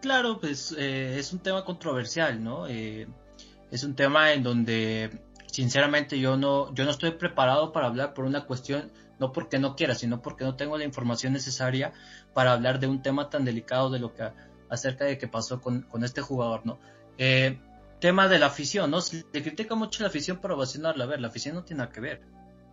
[0.00, 2.68] Claro, pues eh, es un tema controversial, ¿no?
[2.68, 3.08] Eh,
[3.70, 5.10] es un tema en donde
[5.46, 9.74] sinceramente yo no, yo no estoy preparado para hablar por una cuestión, no porque no
[9.74, 11.92] quiera, sino porque no tengo la información necesaria
[12.34, 14.30] para hablar de un tema tan delicado de lo que
[14.70, 16.78] acerca de qué pasó con, este jugador, ¿no?
[17.16, 17.58] Eh,
[18.00, 19.00] tema de la afición, ¿no?
[19.00, 21.04] Se critica mucho la afición para ovacionarla.
[21.04, 22.22] A ver, la afición no tiene nada que ver.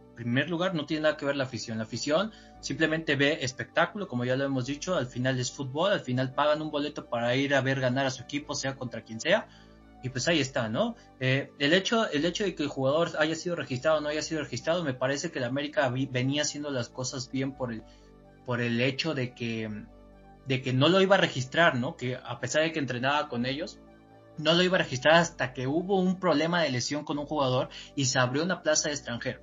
[0.09, 1.77] En primer lugar, no tiene nada que ver la afición.
[1.77, 5.99] La afición simplemente ve espectáculo, como ya lo hemos dicho, al final es fútbol, al
[5.99, 9.19] final pagan un boleto para ir a ver ganar a su equipo, sea contra quien
[9.19, 9.47] sea,
[10.05, 10.95] y pues ahí está, ¿no?
[11.19, 14.21] Eh, el, hecho, el hecho de que el jugador haya sido registrado o no haya
[14.21, 17.83] sido registrado, me parece que la América venía haciendo las cosas bien por el,
[18.45, 19.83] por el hecho de que,
[20.47, 21.97] de que no lo iba a registrar, ¿no?
[21.97, 23.79] Que a pesar de que entrenaba con ellos,
[24.38, 27.69] no lo iba a registrar hasta que hubo un problema de lesión con un jugador
[27.95, 29.41] y se abrió una plaza de extranjero.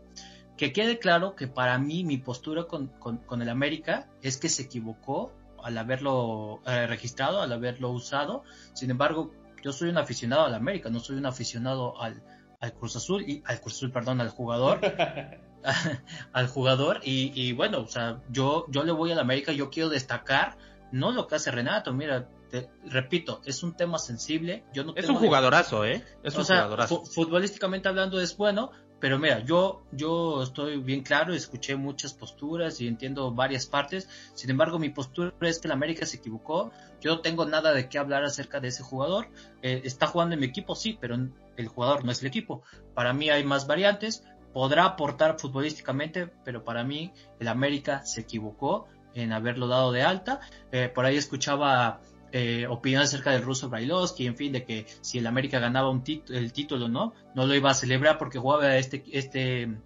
[0.57, 4.63] Que quede claro que para mí mi postura con, con, el América es que se
[4.63, 8.45] equivocó al haberlo eh, registrado, al haberlo usado.
[8.75, 12.23] Sin embargo, yo soy un aficionado al América, no soy un aficionado al,
[12.61, 14.81] al Cruz Azul, y, al Cruz Azul, perdón, al jugador.
[16.33, 20.57] al jugador y, bueno, o sea, yo, yo le voy al América, yo quiero destacar
[20.91, 25.09] no lo que hace Renato, mira, te, repito, es un tema sensible, yo no Es
[25.09, 26.05] un jugadorazo, ¿eh?
[26.23, 27.03] Es un jugadorazo.
[27.07, 32.87] Futbolísticamente hablando es bueno, pero mira, yo, yo estoy bien claro, escuché muchas posturas y
[32.87, 34.07] entiendo varias partes.
[34.35, 36.73] Sin embargo, mi postura es que el América se equivocó.
[37.01, 39.29] Yo no tengo nada de qué hablar acerca de ese jugador.
[39.63, 41.17] Eh, está jugando en mi equipo, sí, pero
[41.57, 42.65] el jugador no es el equipo.
[42.93, 44.25] Para mí hay más variantes.
[44.53, 50.41] Podrá aportar futbolísticamente, pero para mí el América se equivocó en haberlo dado de alta.
[50.71, 55.19] Eh, por ahí escuchaba eh, opinión acerca del ruso Brailovsky, en fin, de que si
[55.19, 57.13] el América ganaba un el título, ¿no?
[57.35, 59.77] No lo iba a celebrar porque jugaba este, este,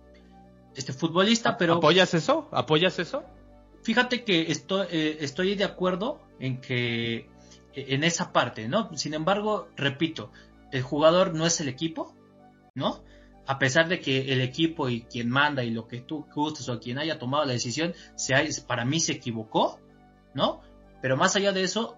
[0.74, 1.74] este futbolista, pero...
[1.74, 2.48] ¿Apoyas eso?
[2.52, 3.24] ¿Apoyas eso?
[3.82, 7.28] Fíjate que estoy, eh, estoy de acuerdo en que
[7.76, 8.96] en esa parte, ¿no?
[8.96, 10.32] Sin embargo, repito,
[10.72, 12.14] el jugador no es el equipo,
[12.74, 13.02] ¿no?
[13.46, 16.80] A pesar de que el equipo y quien manda y lo que tú gustes o
[16.80, 17.94] quien haya tomado la decisión,
[18.66, 19.78] para mí se equivocó,
[20.34, 20.62] ¿no?
[21.02, 21.96] Pero más allá de eso,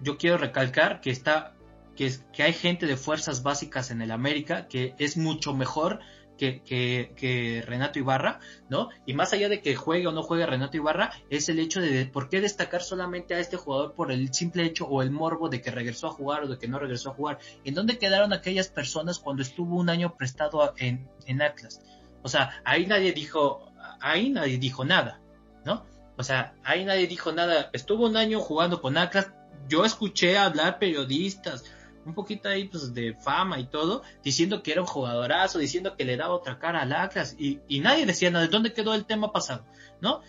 [0.00, 1.54] yo quiero recalcar que está
[1.96, 6.00] que, que hay gente de fuerzas básicas en el América que es mucho mejor
[6.36, 8.88] que, que, Renato Ibarra, ¿no?
[9.06, 12.06] Y más allá de que juegue o no juegue Renato Ibarra, es el hecho de
[12.06, 15.60] por qué destacar solamente a este jugador por el simple hecho o el morbo de
[15.60, 17.38] que regresó a jugar o de que no regresó a jugar.
[17.64, 21.80] ¿En dónde quedaron aquellas personas cuando estuvo un año prestado en, en Atlas?
[22.22, 25.20] O sea, ahí nadie dijo, ahí nadie dijo nada,
[25.64, 25.86] ¿no?
[26.16, 27.70] O sea, ahí nadie dijo nada.
[27.72, 29.32] Estuvo un año jugando con Atlas,
[29.68, 31.64] yo escuché hablar periodistas,
[32.04, 36.04] un poquito ahí pues de fama y todo, diciendo que era un jugadorazo, diciendo que
[36.04, 39.06] le daba otra cara al Atlas y, y nadie decía nada, ¿de dónde quedó el
[39.06, 39.64] tema pasado?
[40.00, 40.20] ¿No?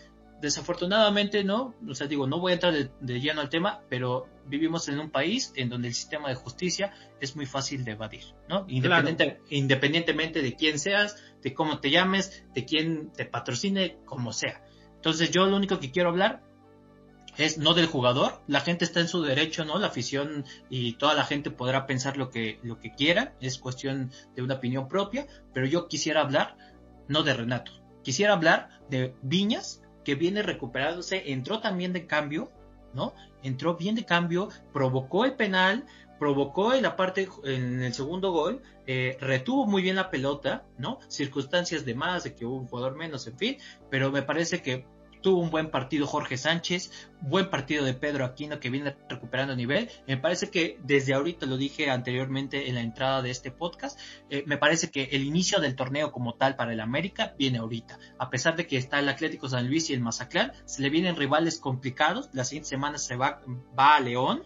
[0.41, 4.87] Desafortunadamente no, o sea, digo, no voy a entrar de, lleno al tema, pero vivimos
[4.89, 8.65] en un país en donde el sistema de justicia es muy fácil de evadir, ¿no?
[8.67, 14.61] Independientemente de quién seas, de cómo te llames, de quién te patrocine, como sea.
[14.95, 16.43] Entonces yo lo único que quiero hablar
[17.37, 19.79] es no del jugador, la gente está en su derecho, ¿no?
[19.79, 24.11] La afición y toda la gente podrá pensar lo que, lo que quiera, es cuestión
[24.35, 26.57] de una opinión propia, pero yo quisiera hablar
[27.07, 27.71] no de Renato,
[28.03, 32.51] quisiera hablar de Viñas, que viene recuperándose, entró también de cambio,
[32.93, 33.13] ¿no?
[33.43, 35.85] Entró bien de cambio, provocó el penal,
[36.19, 40.99] provocó en la parte, en el segundo gol, eh, retuvo muy bien la pelota, ¿no?
[41.09, 43.57] Circunstancias de más, de que hubo un jugador menos, en fin,
[43.89, 44.85] pero me parece que
[45.21, 49.89] tuvo un buen partido Jorge Sánchez, buen partido de Pedro Aquino que viene recuperando nivel.
[50.07, 54.43] Me parece que desde ahorita, lo dije anteriormente en la entrada de este podcast, eh,
[54.45, 57.99] me parece que el inicio del torneo como tal para el América viene ahorita.
[58.19, 61.15] A pesar de que está el Atlético San Luis y el Mazatlán, se le vienen
[61.15, 62.29] rivales complicados.
[62.33, 63.41] La siguiente semana se va,
[63.77, 64.43] va a León,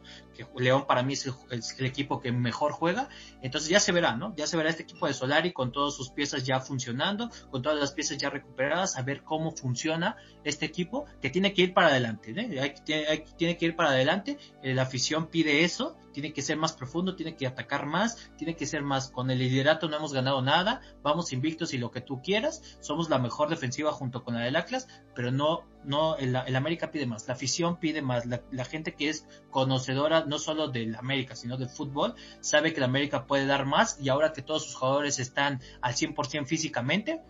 [0.58, 3.10] León para mí es el, equipo que mejor juega.
[3.42, 4.34] Entonces ya se verá, ¿no?
[4.36, 7.80] Ya se verá este equipo de Solari con todas sus piezas ya funcionando, con todas
[7.80, 11.88] las piezas ya recuperadas, a ver cómo funciona este equipo que tiene que ir para
[11.88, 12.69] adelante, ¿eh?
[12.74, 14.38] Tiene que ir para adelante.
[14.64, 18.56] Eh, la afición pide eso, tiene que ser más profundo, tiene que atacar más, tiene
[18.56, 19.10] que ser más.
[19.12, 22.78] Con el liderato no hemos ganado nada, vamos invictos y lo que tú quieras.
[22.80, 27.06] Somos la mejor defensiva junto con la del Atlas, pero no, no, el, América pide
[27.06, 31.36] más, la afición pide más, la, la gente que es conocedora no solo del América,
[31.36, 34.76] sino del fútbol, sabe que el América puede dar más y ahora que todos sus
[34.76, 37.22] jugadores están al 100% físicamente,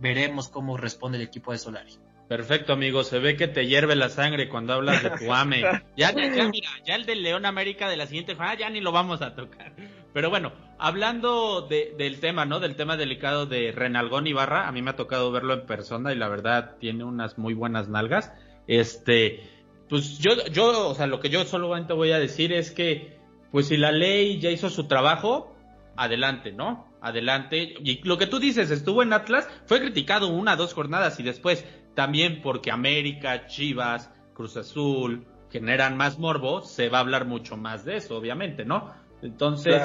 [0.00, 1.98] veremos cómo responde el equipo de Solari.
[2.28, 3.04] Perfecto, amigo.
[3.04, 5.62] Se ve que te hierve la sangre cuando hablas de tu AME.
[5.96, 8.92] Ya, ya, mira, ya el del León América de la siguiente ah, ya ni lo
[8.92, 9.72] vamos a tocar.
[10.12, 12.60] Pero bueno, hablando del tema, ¿no?
[12.60, 16.16] Del tema delicado de Renalgón Ibarra, a mí me ha tocado verlo en persona y
[16.16, 18.32] la verdad tiene unas muy buenas nalgas.
[18.66, 19.40] Este,
[19.88, 23.18] pues yo, yo, o sea, lo que yo solamente voy a decir es que,
[23.50, 25.54] pues si la ley ya hizo su trabajo,
[25.96, 26.88] adelante, ¿no?
[27.00, 27.74] Adelante.
[27.82, 31.64] Y lo que tú dices, estuvo en Atlas, fue criticado una, dos jornadas y después
[31.94, 37.84] también porque América, Chivas, Cruz Azul generan más morbo, se va a hablar mucho más
[37.84, 38.92] de eso, obviamente, ¿no?
[39.22, 39.82] Entonces,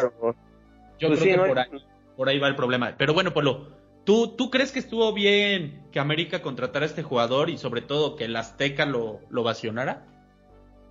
[0.99, 1.69] yo pues creo que por, ahí,
[2.17, 2.95] por ahí va el problema.
[2.97, 3.67] Pero bueno, Polo,
[4.09, 8.15] ¿Tú, ¿Tú crees que estuvo bien que América contratara a este jugador y sobre todo
[8.15, 10.03] que el Azteca lo, lo vacionara?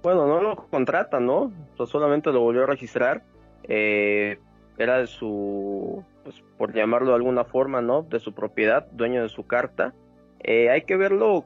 [0.05, 1.53] Bueno, no lo contrata, ¿no?
[1.87, 3.25] solamente lo volvió a registrar.
[3.65, 4.39] Eh,
[4.77, 8.03] era de su, pues, por llamarlo de alguna forma, ¿no?
[8.03, 9.93] De su propiedad, dueño de su carta.
[10.41, 11.45] Eh, hay que verlo,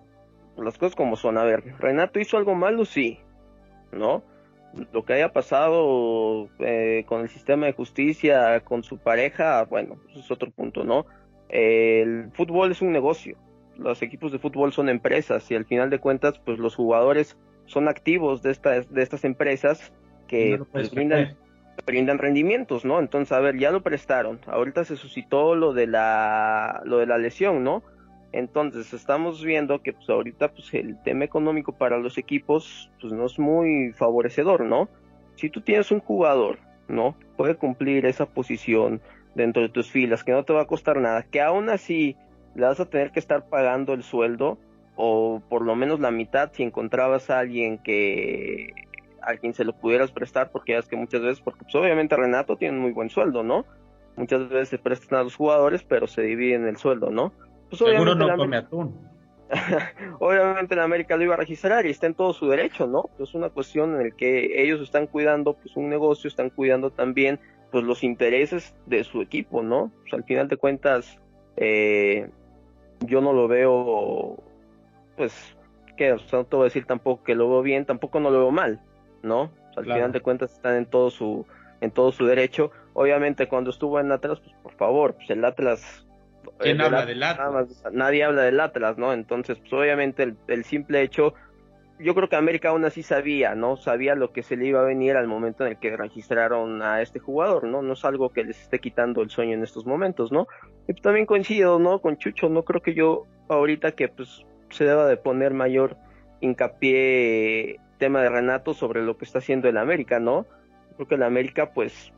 [0.56, 1.38] las cosas como son.
[1.38, 3.18] A ver, Renato hizo algo malo, sí,
[3.90, 4.22] ¿no?
[4.92, 10.20] Lo que haya pasado eh, con el sistema de justicia, con su pareja, bueno, eso
[10.20, 11.06] es otro punto, ¿no?
[11.52, 13.36] el fútbol es un negocio,
[13.76, 17.88] los equipos de fútbol son empresas y al final de cuentas, pues los jugadores son
[17.88, 19.92] activos de estas, de estas empresas
[20.26, 21.36] que pues, brindan,
[21.86, 22.98] brindan rendimientos, ¿no?
[22.98, 27.18] Entonces, a ver, ya lo prestaron, ahorita se suscitó lo de la, lo de la
[27.18, 27.82] lesión, ¿no?
[28.32, 33.26] Entonces estamos viendo que pues ahorita pues el tema económico para los equipos pues no
[33.26, 34.88] es muy favorecedor, ¿no?
[35.36, 37.14] Si tú tienes un jugador, ¿no?
[37.36, 39.00] Puede cumplir esa posición,
[39.34, 42.16] dentro de tus filas, que no te va a costar nada, que aún así
[42.54, 44.58] le vas a tener que estar pagando el sueldo
[44.94, 48.68] o por lo menos la mitad si encontrabas a alguien que
[49.22, 52.56] a quien se lo pudieras prestar, porque es que muchas veces, porque pues obviamente Renato
[52.56, 53.64] tiene un muy buen sueldo, ¿no?
[54.16, 57.32] Muchas veces se prestan a los jugadores, pero se dividen el sueldo, ¿no?
[57.78, 59.12] Pues Seguro no come atún.
[60.18, 63.08] obviamente en América lo iba a registrar y está en todo su derecho, ¿no?
[63.18, 67.40] Es una cuestión en la que ellos están cuidando pues un negocio, están cuidando también
[67.70, 69.90] pues los intereses de su equipo, ¿no?
[70.02, 71.18] Pues al final de cuentas,
[71.56, 72.28] eh,
[73.00, 74.42] yo no lo veo,
[75.16, 75.56] pues,
[75.96, 78.30] que, o sea, no te voy a decir tampoco que lo veo bien, tampoco no
[78.30, 78.80] lo veo mal,
[79.22, 79.50] ¿no?
[79.74, 81.46] al final de cuentas están en todo su,
[81.80, 82.70] en todo su derecho.
[82.92, 86.01] Obviamente cuando estuvo en Atlas, pues por favor, pues el Atlas
[86.62, 87.84] ¿Quién habla del Atlas?
[87.92, 89.12] nadie habla del Atlas, ¿no?
[89.12, 91.34] Entonces, pues obviamente el, el, simple hecho
[92.02, 93.76] yo creo que América aún así sabía, ¿no?
[93.76, 97.00] Sabía lo que se le iba a venir al momento en el que registraron a
[97.00, 97.82] este jugador, ¿no?
[97.82, 100.48] No es algo que les esté quitando el sueño en estos momentos, ¿no?
[100.88, 102.00] Y también coincido, ¿no?
[102.00, 105.96] Con Chucho, no creo que yo ahorita que pues se deba de poner mayor
[106.40, 110.46] hincapié tema de Renato sobre lo que está haciendo el América, ¿no?
[110.96, 112.12] Creo que el América pues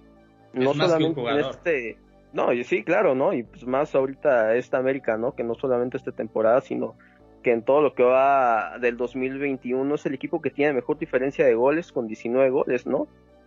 [0.54, 1.98] no solamente en este
[2.34, 3.32] no, sí, claro, ¿no?
[3.32, 5.34] Y pues más ahorita esta América, ¿no?
[5.34, 6.96] Que no solamente esta temporada, sino
[7.44, 11.46] que en todo lo que va del 2021 es el equipo que tiene mejor diferencia
[11.46, 13.06] de goles con 19 goles, ¿no?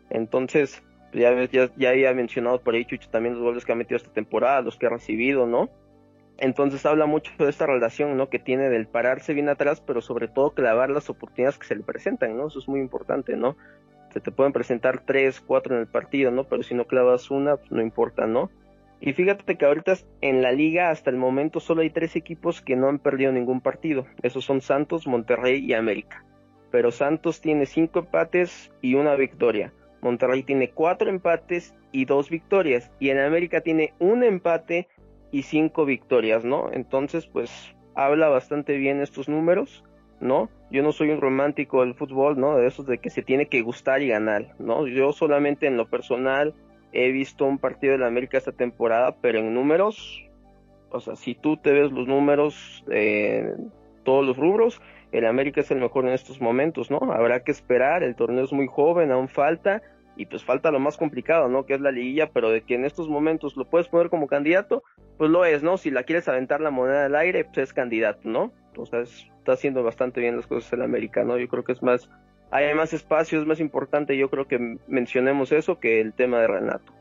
[0.09, 3.75] Entonces, pues, ya, ya, ya había mencionado por ahí Chucho también los goles que ha
[3.75, 5.69] metido esta temporada, los que ha recibido, ¿no?
[6.37, 8.29] Entonces habla mucho de esta relación, ¿no?
[8.29, 11.83] Que tiene del pararse bien atrás, pero sobre todo clavar las oportunidades que se le
[11.83, 12.47] presentan, ¿no?
[12.47, 13.57] Eso es muy importante, ¿no?
[14.13, 16.45] Se te pueden presentar tres, cuatro en el partido, ¿no?
[16.45, 18.49] Pero si no clavas una, pues no importa, ¿no?
[18.99, 22.75] Y fíjate que ahorita en la liga hasta el momento solo hay tres equipos que
[22.75, 24.05] no han perdido ningún partido.
[24.23, 26.25] Esos son Santos, Monterrey y América.
[26.71, 29.73] Pero Santos tiene cinco empates y una victoria.
[30.01, 32.91] Monterrey tiene cuatro empates y dos victorias.
[32.99, 34.87] Y en América tiene un empate
[35.31, 36.71] y cinco victorias, ¿no?
[36.71, 39.83] Entonces, pues habla bastante bien estos números,
[40.19, 40.49] ¿no?
[40.71, 42.57] Yo no soy un romántico del fútbol, ¿no?
[42.57, 44.87] De esos de que se tiene que gustar y ganar, ¿no?
[44.87, 46.53] Yo solamente en lo personal
[46.91, 50.23] he visto un partido de la América esta temporada, pero en números,
[50.91, 53.53] o sea, si tú te ves los números, eh,
[54.03, 54.81] todos los rubros,
[55.11, 56.99] el América es el mejor en estos momentos, ¿no?
[57.11, 59.81] Habrá que esperar, el torneo es muy joven, aún falta,
[60.17, 61.65] y pues falta lo más complicado, ¿no?
[61.65, 64.83] Que es la liguilla, pero de que en estos momentos lo puedes poner como candidato,
[65.17, 65.77] pues lo es, ¿no?
[65.77, 68.51] Si la quieres aventar la moneda al aire, pues es candidato, ¿no?
[68.69, 71.37] Entonces está haciendo bastante bien las cosas el América, ¿no?
[71.37, 72.09] Yo creo que es más,
[72.51, 76.47] hay más espacio, es más importante, yo creo que mencionemos eso que el tema de
[76.47, 76.93] Renato.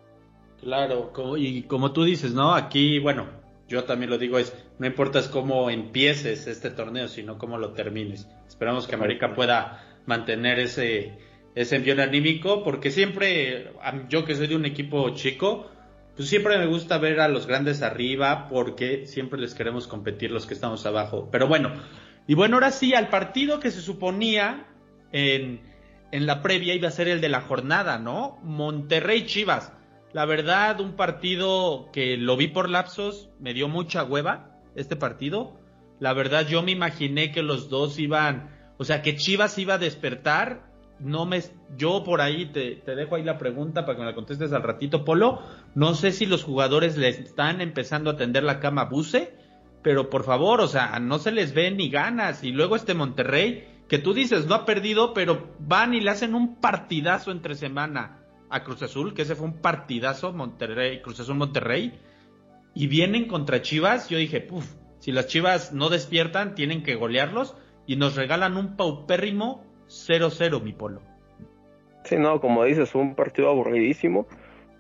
[0.61, 2.55] Claro, y como tú dices, ¿no?
[2.55, 3.26] Aquí, bueno,
[3.68, 7.72] yo también lo digo, es, no importa es cómo empieces este torneo, sino cómo lo
[7.72, 8.28] termines.
[8.49, 11.18] Esperamos que América pueda mantener ese,
[11.55, 13.72] ese envío anímico, porque siempre,
[14.09, 15.70] yo que soy de un equipo chico,
[16.16, 20.47] pues siempre me gusta ver a los grandes arriba, porque siempre les queremos competir los
[20.47, 21.28] que estamos abajo.
[21.30, 21.72] Pero bueno,
[22.26, 24.66] y bueno, ahora sí, al partido que se suponía
[25.13, 25.61] en,
[26.13, 28.39] en la previa iba a ser el de la jornada, ¿no?
[28.43, 29.73] Monterrey Chivas.
[30.13, 35.59] La verdad, un partido que lo vi por lapsos, me dio mucha hueva este partido.
[35.99, 39.79] La verdad, yo me imaginé que los dos iban, o sea, que Chivas iba a
[39.79, 40.65] despertar.
[40.99, 41.43] No me,
[41.77, 44.63] yo por ahí te, te dejo ahí la pregunta para que me la contestes al
[44.63, 45.43] ratito, Polo.
[45.75, 48.91] No sé si los jugadores le están empezando a tender la cama a
[49.83, 52.43] pero por favor, o sea, no se les ve ni ganas.
[52.43, 56.34] Y luego este Monterrey, que tú dices, no ha perdido, pero van y le hacen
[56.34, 58.18] un partidazo entre semana
[58.51, 61.99] a Cruz Azul, que ese fue un partidazo, Monterrey, Cruz Azul Monterrey,
[62.74, 67.57] y vienen contra Chivas, yo dije, puf, si las Chivas no despiertan, tienen que golearlos,
[67.87, 71.03] y nos regalan un paupérrimo 0-0, mi polo.
[72.05, 74.26] Sí, no, como dices, fue un partido aburridísimo,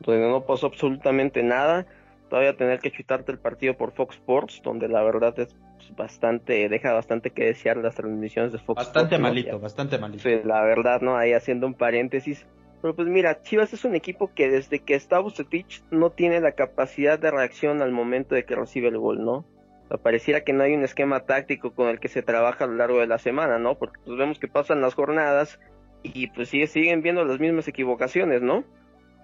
[0.00, 1.86] donde no pasó absolutamente nada,
[2.28, 5.54] todavía tener que chutarte el partido por Fox Sports, donde la verdad es
[5.96, 9.22] bastante, deja bastante que desear las transmisiones de Fox bastante Sports.
[9.22, 10.22] Bastante malito, bastante malito.
[10.22, 11.16] Sí, la verdad, ¿no?
[11.16, 12.46] Ahí haciendo un paréntesis,
[12.82, 16.52] pero pues mira, Chivas es un equipo que desde que está Bucetich no tiene la
[16.52, 19.44] capacidad de reacción al momento de que recibe el gol, ¿no?
[19.88, 22.74] O pareciera que no hay un esquema táctico con el que se trabaja a lo
[22.74, 23.76] largo de la semana, ¿no?
[23.76, 25.60] Porque pues vemos que pasan las jornadas
[26.02, 28.64] y pues sigue, siguen viendo las mismas equivocaciones, ¿no?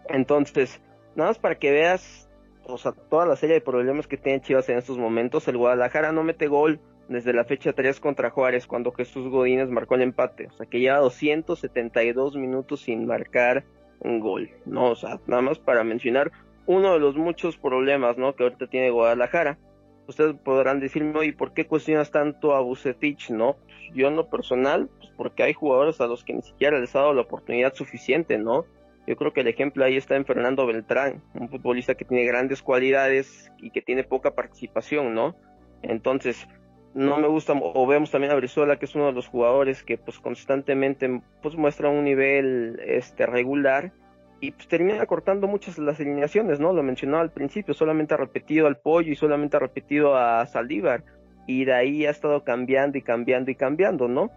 [0.09, 0.81] Entonces,
[1.15, 2.29] nada más para que veas,
[2.67, 6.13] o sea, toda la serie de problemas que tiene Chivas en estos momentos, el Guadalajara
[6.13, 10.49] no mete gol desde la fecha 3 contra Juárez, cuando Jesús Godínez marcó el empate.
[10.49, 13.65] O sea, que lleva 272 minutos sin marcar
[14.01, 14.91] un gol, ¿no?
[14.91, 16.33] O sea, nada más para mencionar
[16.67, 18.35] uno de los muchos problemas, ¿no?
[18.35, 19.59] Que ahorita tiene Guadalajara.
[20.07, 23.57] Ustedes podrán decirme, ¿y por qué cuestionas tanto a Bucetich, no?
[23.95, 27.01] Yo en lo personal, pues porque hay jugadores a los que ni siquiera les ha
[27.01, 28.65] dado la oportunidad suficiente, ¿no?
[29.07, 32.63] Yo creo que el ejemplo ahí está en Fernando Beltrán, un futbolista que tiene grandes
[32.63, 35.35] cualidades y que tiene poca participación, ¿no?
[35.83, 36.47] Entonces,
[36.95, 39.97] no me gusta o vemos también a Brizuela que es uno de los jugadores que
[39.97, 43.93] pues constantemente pues muestra un nivel este regular
[44.41, 46.73] y pues termina cortando muchas las alineaciones, ¿no?
[46.73, 51.05] Lo mencionaba al principio, solamente ha repetido al Pollo y solamente ha repetido a Saldívar
[51.47, 54.31] y de ahí ha estado cambiando y cambiando y cambiando, ¿no?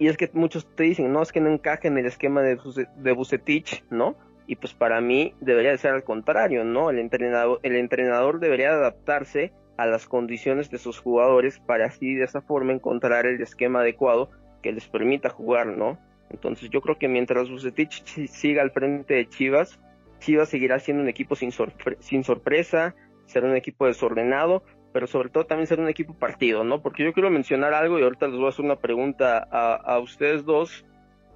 [0.00, 2.58] Y es que muchos te dicen, no, es que no encaja en el esquema de,
[2.96, 4.16] de Bucetich, ¿no?
[4.46, 6.88] Y pues para mí debería de ser al contrario, ¿no?
[6.88, 12.24] El entrenador, el entrenador debería adaptarse a las condiciones de sus jugadores para así de
[12.24, 14.30] esa forma encontrar el esquema adecuado
[14.62, 15.98] que les permita jugar, ¿no?
[16.30, 19.78] Entonces yo creo que mientras Bucetich siga al frente de Chivas,
[20.18, 21.52] Chivas seguirá siendo un equipo sin,
[21.98, 22.94] sin sorpresa,
[23.26, 24.62] será un equipo desordenado,
[24.92, 26.82] pero sobre todo también será un equipo partido, ¿no?
[26.82, 29.98] Porque yo quiero mencionar algo y ahorita les voy a hacer una pregunta a, a
[29.98, 30.84] ustedes dos.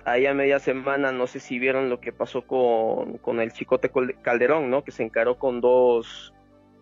[0.07, 3.91] Ahí a media semana, no sé si vieron lo que pasó con, con el Chicote
[4.21, 4.85] Calderón, ¿no?
[4.85, 6.35] Que se encaró con dos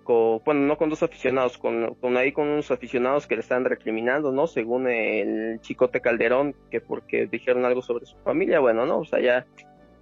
[0.05, 4.33] bueno, no con dos aficionados, con, con ahí con unos aficionados que le están recriminando,
[4.33, 4.47] ¿no?
[4.47, 8.99] Según el Chicote Calderón, que porque dijeron algo sobre su familia, bueno, ¿no?
[8.99, 9.47] O sea, ya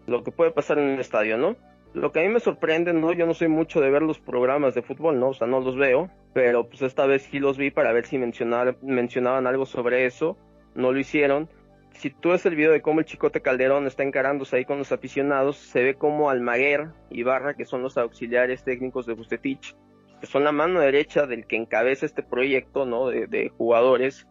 [0.06, 1.56] lo que puede pasar en un estadio, ¿no?
[1.92, 3.12] Lo que a mí me sorprende, ¿no?
[3.12, 5.30] Yo no soy mucho de ver los programas de fútbol, ¿no?
[5.30, 8.16] O sea, no los veo, pero pues esta vez sí los vi para ver si
[8.18, 10.36] mencionaban algo sobre eso,
[10.74, 11.48] no lo hicieron.
[11.92, 14.92] Si tú ves el video de cómo el Chicote Calderón está encarándose ahí con los
[14.92, 19.74] aficionados, se ve como Almaguer y Barra, que son los auxiliares técnicos de Bustetich,
[20.20, 23.08] que son la mano derecha del que encabeza este proyecto, ¿no?
[23.08, 24.28] De, jugadores,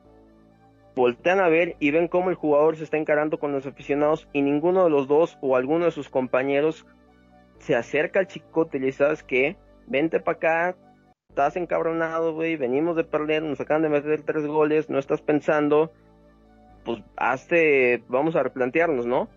[0.95, 4.41] voltean a ver y ven cómo el jugador se está encarando con los aficionados y
[4.41, 6.85] ninguno de los dos o alguno de sus compañeros
[7.59, 9.57] se acerca al chicote y le sabes que
[9.87, 10.75] vente para acá,
[11.29, 15.91] estás encabronado, güey, venimos de perder, nos acaban de meter tres goles, no estás pensando,
[16.83, 19.29] pues hazte, vamos a replantearnos, ¿no?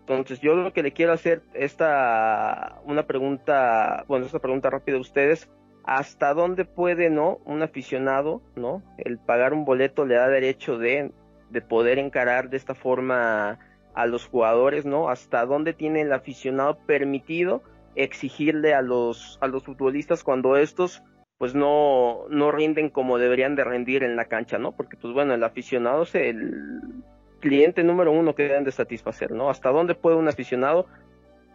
[0.00, 5.00] Entonces yo lo que le quiero hacer esta, una pregunta, bueno, esta pregunta rápida a
[5.00, 5.48] ustedes,
[5.84, 7.38] hasta dónde puede, ¿no?
[7.44, 8.82] Un aficionado, ¿no?
[8.98, 11.12] El pagar un boleto le da derecho de,
[11.50, 13.58] de poder encarar de esta forma
[13.94, 15.08] a los jugadores, ¿no?
[15.08, 17.62] Hasta dónde tiene el aficionado permitido
[17.94, 21.02] exigirle a los, a los futbolistas cuando estos
[21.38, 24.72] pues no, no rinden como deberían de rendir en la cancha, ¿no?
[24.72, 27.02] Porque pues bueno, el aficionado es el
[27.40, 29.48] cliente número uno que deben de satisfacer, ¿no?
[29.48, 30.86] ¿Hasta dónde puede un aficionado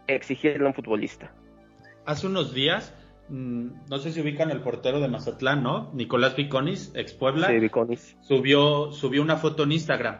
[0.07, 1.31] exigirle a un futbolista?
[2.05, 2.95] Hace unos días,
[3.29, 5.91] mm, no sé si ubican el portero de Mazatlán, ¿no?
[5.93, 7.47] Nicolás Viconis, ex Puebla.
[7.47, 8.17] Sí, Viconis.
[8.21, 10.17] Subió, subió una foto en Instagram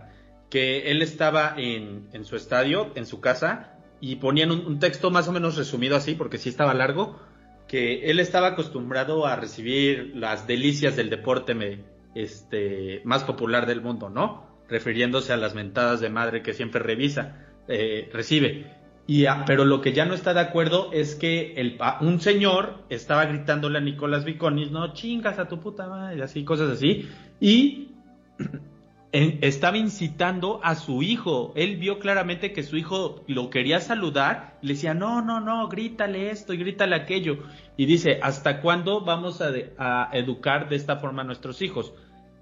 [0.56, 5.28] que él estaba en, en su estadio, en su casa, y ponían un, texto más
[5.28, 7.20] o menos resumido así, porque sí estaba largo,
[7.68, 11.80] que él estaba acostumbrado a recibir las delicias del deporte me,
[12.16, 14.46] este, más popular del mundo, ¿no?
[14.70, 17.36] Refiriéndose a las mentadas de madre que siempre revisa,
[17.68, 18.72] eh, recibe.
[19.08, 23.26] Y, pero lo que ya no está de acuerdo es que el, un señor estaba
[23.26, 27.10] gritándole a Nicolás Viconis, no chingas a tu puta madre, así, cosas así.
[27.42, 27.90] Y
[29.16, 31.54] estaba incitando a su hijo.
[31.56, 36.32] Él vio claramente que su hijo lo quería saludar le decía, no, no, no, grítale
[36.32, 37.38] esto y grítale aquello.
[37.78, 41.94] Y dice, ¿hasta cuándo vamos a, a, educar de esta forma a nuestros hijos?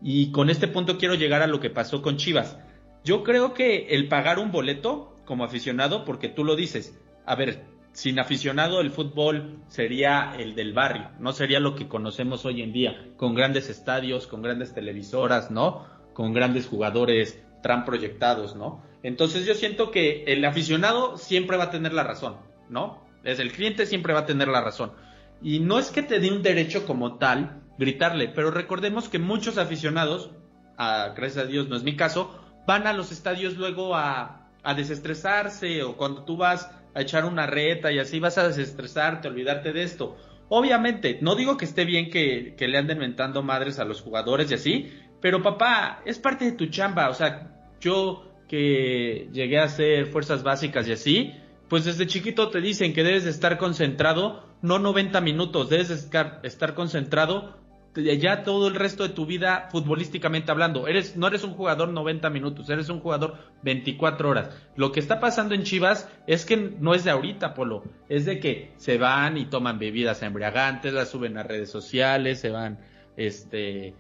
[0.02, 2.58] Y con este punto quiero llegar a lo que pasó con Chivas.
[3.04, 7.66] Yo creo que el pagar un boleto como aficionado, porque tú lo dices, a ver,
[7.92, 12.74] sin aficionado el fútbol sería el del barrio, no sería lo que conocemos hoy en
[12.74, 15.86] día, con grandes estadios, con grandes televisoras, ¿no?
[16.14, 18.84] Con grandes jugadores tan proyectados, ¿no?
[19.04, 22.38] Entonces yo siento que el aficionado siempre va a tener la razón,
[22.70, 23.04] ¿no?
[23.24, 24.94] Es el cliente siempre va a tener la razón.
[25.42, 29.58] Y no es que te dé un derecho como tal gritarle, pero recordemos que muchos
[29.58, 30.32] aficionados,
[30.78, 34.74] a, gracias a Dios no es mi caso, van a los estadios luego a, a
[34.74, 39.74] desestresarse o cuando tú vas a echar una reta y así vas a desestresarte, olvidarte
[39.74, 40.16] de esto.
[40.50, 44.52] Obviamente, no digo que esté bien que, que le anden mentando madres a los jugadores
[44.52, 44.92] y así,
[45.24, 47.48] pero papá, es parte de tu chamba, o sea,
[47.80, 51.34] yo que llegué a hacer fuerzas básicas y así,
[51.70, 56.28] pues desde chiquito te dicen que debes de estar concentrado, no 90 minutos, debes de
[56.44, 57.58] estar, concentrado
[57.96, 60.90] ya todo el resto de tu vida futbolísticamente hablando.
[60.90, 64.50] Eres, no eres un jugador 90 minutos, eres un jugador 24 horas.
[64.76, 68.42] Lo que está pasando en Chivas es que no es de ahorita, Polo, es de
[68.42, 72.80] que se van y toman bebidas embriagantes, las suben a redes sociales, se van,
[73.16, 73.96] este,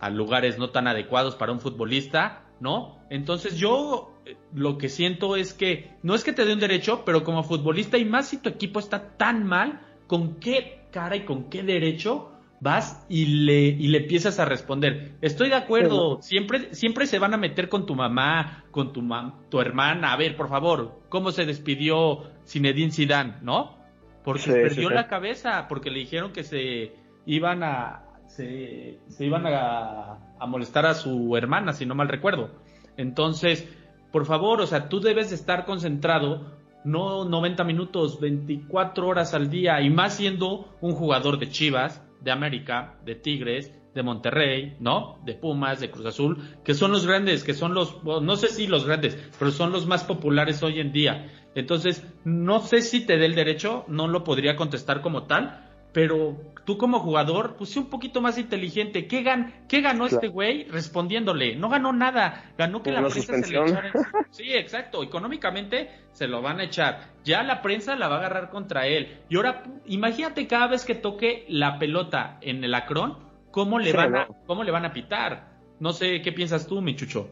[0.00, 2.98] a lugares no tan adecuados para un futbolista, ¿no?
[3.10, 7.04] Entonces yo eh, lo que siento es que no es que te dé un derecho,
[7.04, 11.24] pero como futbolista y más si tu equipo está tan mal, ¿con qué cara y
[11.24, 15.14] con qué derecho vas y le, y le empiezas a responder?
[15.20, 19.06] Estoy de acuerdo, siempre, siempre se van a meter con tu mamá, con tu,
[19.50, 23.76] tu hermana, a ver, por favor, ¿cómo se despidió Zinedine Zidane, no?
[24.24, 26.94] Porque perdió la cabeza, porque le dijeron que se
[27.26, 28.05] iban a,
[28.36, 32.50] se, iban a, molestar a su hermana, si no mal recuerdo.
[32.96, 33.68] Entonces,
[34.12, 36.52] por favor, o sea, tú debes de estar concentrado,
[36.84, 42.30] no 90 minutos, 24 horas al día, y más siendo un jugador de Chivas, de
[42.30, 45.18] América, de Tigres, de Monterrey, ¿no?
[45.24, 48.66] De Pumas, de Cruz Azul, que son los grandes, que son los, no sé si
[48.66, 51.32] los grandes, pero son los más populares hoy en día.
[51.54, 55.65] Entonces, no sé si te dé el derecho, no lo podría contestar como tal,
[55.96, 56.36] pero
[56.66, 59.08] tú como jugador, pues sí un poquito más inteligente.
[59.08, 61.56] ¿Qué, gan qué ganó este güey respondiéndole?
[61.56, 62.52] No ganó nada.
[62.58, 63.92] Ganó que la prensa se le echara.
[64.30, 65.02] Sí, exacto.
[65.02, 67.14] Económicamente se lo van a echar.
[67.24, 69.22] Ya la prensa la va a agarrar contra él.
[69.30, 73.16] Y ahora, imagínate cada vez que toque la pelota en el acrón,
[73.50, 75.48] cómo le, van, a, cómo le van a pitar.
[75.80, 77.30] No sé, ¿qué piensas tú, mi chucho?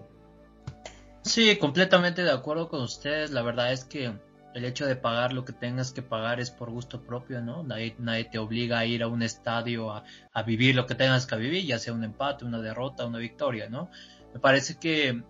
[1.20, 3.30] Sí, completamente de acuerdo con ustedes.
[3.30, 4.14] La verdad es que
[4.54, 7.64] el hecho de pagar lo que tengas que pagar es por gusto propio, ¿no?
[7.64, 11.36] Nadie, nadie te obliga a ir a un estadio a, vivir lo que tengas que
[11.36, 13.90] vivir, ya sea un empate, una derrota, una victoria, ¿no?
[14.32, 15.22] Me parece que,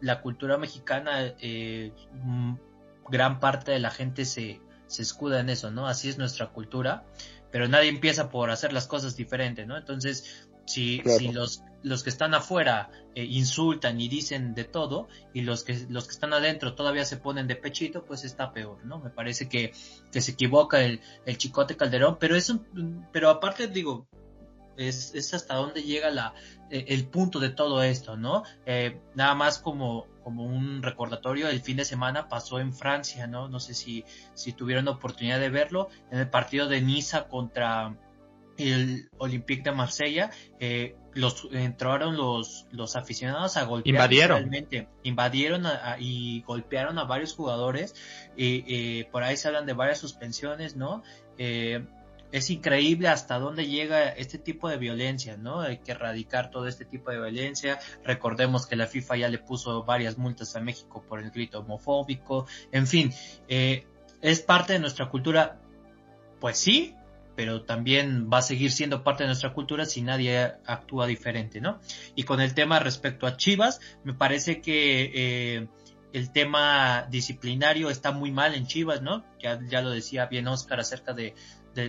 [0.00, 1.92] la cultura mexicana, eh,
[3.08, 5.86] gran parte de la gente se, se escuda en eso, ¿no?
[5.86, 7.04] Así es nuestra cultura,
[7.50, 9.76] pero nadie empieza por hacer las cosas diferentes, ¿no?
[9.76, 15.42] Entonces, si, si los, los que están afuera eh, insultan y dicen de todo y
[15.42, 18.98] los que, los que están adentro todavía se ponen de pechito, pues está peor, ¿no?
[18.98, 19.72] Me parece que,
[20.10, 21.00] que se equivoca el,
[21.36, 24.06] Chicote Calderón, pero es un, pero aparte digo,
[24.76, 26.34] es, es hasta dónde llega la,
[26.70, 28.44] eh, el punto de todo esto, ¿no?
[28.64, 33.48] Eh, nada más como, como un recordatorio, el fin de semana pasó en Francia, ¿no?
[33.48, 37.94] No sé si, si tuvieron oportunidad de verlo, en el partido de Niza contra,
[38.70, 43.94] el Olympique de Marsella, eh, los entraron los, los aficionados a golpear.
[43.94, 44.50] Invadieron.
[45.02, 45.66] invadieron
[45.98, 47.94] y golpearon a varios jugadores.
[48.36, 51.02] y eh, por ahí se hablan de varias suspensiones, ¿no?
[51.38, 51.84] Eh,
[52.30, 55.60] es increíble hasta dónde llega este tipo de violencia, ¿no?
[55.60, 57.78] Hay que erradicar todo este tipo de violencia.
[58.04, 62.46] Recordemos que la FIFA ya le puso varias multas a México por el grito homofóbico.
[62.70, 63.12] En fin,
[63.48, 65.60] es parte de nuestra cultura.
[66.40, 66.96] Pues sí,
[67.36, 71.80] pero también va a seguir siendo parte de nuestra cultura si nadie actúa diferente, ¿no?
[72.14, 75.68] Y con el tema respecto a Chivas, me parece que eh,
[76.12, 79.24] el tema disciplinario está muy mal en Chivas, ¿no?
[79.40, 81.34] Ya, ya lo decía bien Oscar acerca de,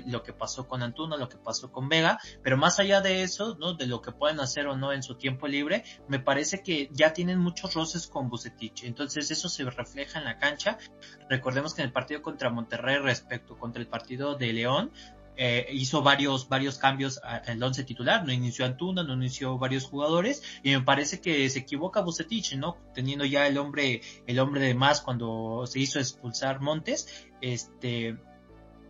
[0.06, 3.58] lo que pasó con Antuna, lo que pasó con Vega, pero más allá de eso,
[3.60, 3.74] ¿no?
[3.74, 7.12] De lo que pueden hacer o no en su tiempo libre, me parece que ya
[7.12, 10.78] tienen muchos roces con Bucetich, entonces eso se refleja en la cancha.
[11.30, 14.92] Recordemos que en el partido contra Monterrey respecto contra el partido de León,
[15.36, 20.44] eh, hizo varios, varios cambios al once titular, no inició Antuna, no inició varios jugadores,
[20.64, 22.78] y me parece que se equivoca Bucetich, ¿no?
[22.94, 27.08] Teniendo ya el hombre, el hombre de más cuando se hizo expulsar Montes,
[27.42, 28.18] este,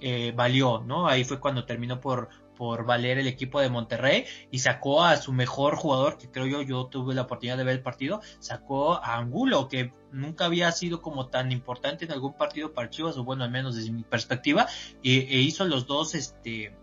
[0.02, 1.08] eh, valió, ¿no?
[1.08, 5.34] Ahí fue cuando terminó por, por valer el equipo de Monterrey y sacó a su
[5.34, 9.18] mejor jugador, que creo yo, yo tuve la oportunidad de ver el partido, sacó a
[9.18, 13.44] Angulo, que nunca había sido como tan importante en algún partido para Chivas, o bueno,
[13.44, 14.68] al menos desde mi perspectiva,
[15.04, 16.76] e, hizo los dos, este,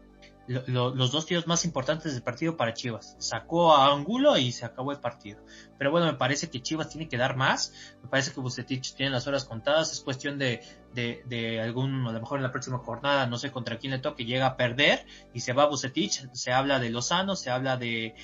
[0.51, 3.15] los dos tiros más importantes del partido para Chivas.
[3.21, 5.45] Sacó a Angulo y se acabó el partido.
[5.79, 7.73] Pero bueno, me parece que Chivas tiene que dar más.
[8.03, 9.93] Me parece que Bucetich tiene las horas contadas.
[9.93, 10.61] Es cuestión de,
[10.93, 14.01] de, de algún, a lo mejor en la próxima jornada, no sé contra quién le
[14.01, 16.29] toque, llega a perder y se va Bucetich.
[16.33, 18.17] Se habla de Lozano, se habla de,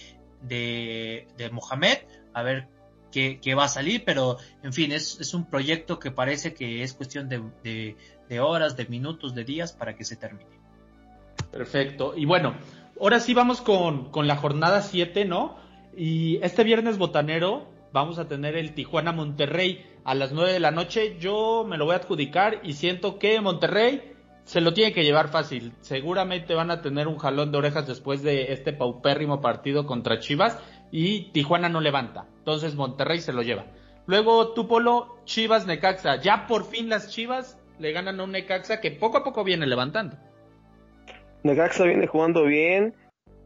[0.43, 1.99] de, de Mohamed.
[2.35, 2.69] A ver
[3.13, 6.83] qué, qué, va a salir, pero en fin, es, es un proyecto que parece que
[6.83, 7.97] es cuestión de, de,
[8.29, 10.66] de horas, de minutos, de días para que se termine.
[11.57, 12.15] Perfecto.
[12.17, 12.55] Y bueno,
[13.01, 15.57] ahora sí vamos con, con la jornada 7, ¿no?
[15.97, 20.71] Y este viernes botanero vamos a tener el Tijuana Monterrey a las 9 de la
[20.71, 21.17] noche.
[21.19, 24.13] Yo me lo voy a adjudicar y siento que Monterrey
[24.45, 25.73] se lo tiene que llevar fácil.
[25.81, 30.59] Seguramente van a tener un jalón de orejas después de este paupérrimo partido contra Chivas
[30.93, 32.27] y Tijuana no levanta.
[32.39, 33.67] Entonces Monterrey se lo lleva.
[34.07, 36.21] Luego Tupolo, Chivas, Necaxa.
[36.21, 39.67] Ya por fin las Chivas le ganan a un Necaxa que poco a poco viene
[39.67, 40.17] levantando.
[41.47, 42.95] Necaxa viene jugando bien.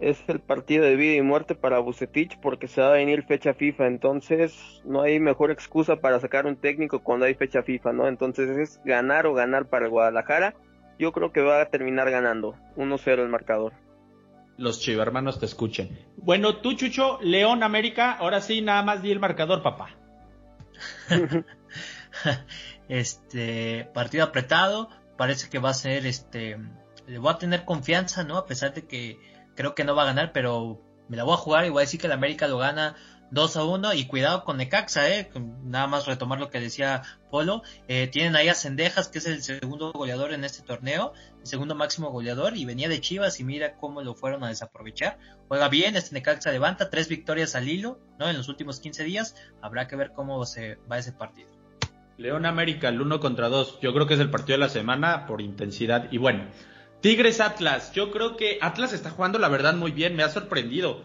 [0.01, 3.53] Es el partido de vida y muerte para Bucetich porque se va a venir fecha
[3.53, 3.87] FIFA.
[3.87, 8.09] Entonces no hay mejor excusa para sacar un técnico cuando hay fecha FIFA, ¿no?
[8.09, 10.55] Entonces es ganar o ganar para el Guadalajara.
[10.99, 12.57] Yo creo que va a terminar ganando.
[12.77, 13.75] 1-0 el marcador.
[14.57, 15.99] Los chivermanos te escuchen.
[16.17, 18.13] Bueno, tú, Chucho, León América.
[18.13, 19.91] Ahora sí, nada más di el marcador, papá.
[22.89, 24.89] este partido apretado.
[25.19, 26.59] Parece que va a ser este
[27.07, 28.37] le voy a tener confianza, ¿no?
[28.37, 29.19] A pesar de que
[29.55, 31.87] creo que no va a ganar, pero me la voy a jugar y voy a
[31.87, 32.97] decir que el América lo gana
[33.33, 35.31] 2 a 1 y cuidado con Necaxa, ¿eh?
[35.63, 37.63] Nada más retomar lo que decía Polo.
[37.87, 41.75] Eh, tienen ahí a Cendejas, que es el segundo goleador en este torneo, el segundo
[41.75, 45.19] máximo goleador y venía de Chivas y mira cómo lo fueron a desaprovechar.
[45.49, 48.29] Juega bien, este Necaxa levanta tres victorias al hilo, ¿no?
[48.29, 49.37] En los últimos 15 días.
[49.63, 51.51] Habrá que ver cómo se va ese partido.
[52.19, 53.79] León América, el 1 contra 2.
[53.81, 56.09] Yo creo que es el partido de la semana por intensidad.
[56.11, 56.45] Y bueno,
[57.01, 61.03] Tigres Atlas, yo creo que Atlas está jugando la verdad muy bien, me ha sorprendido.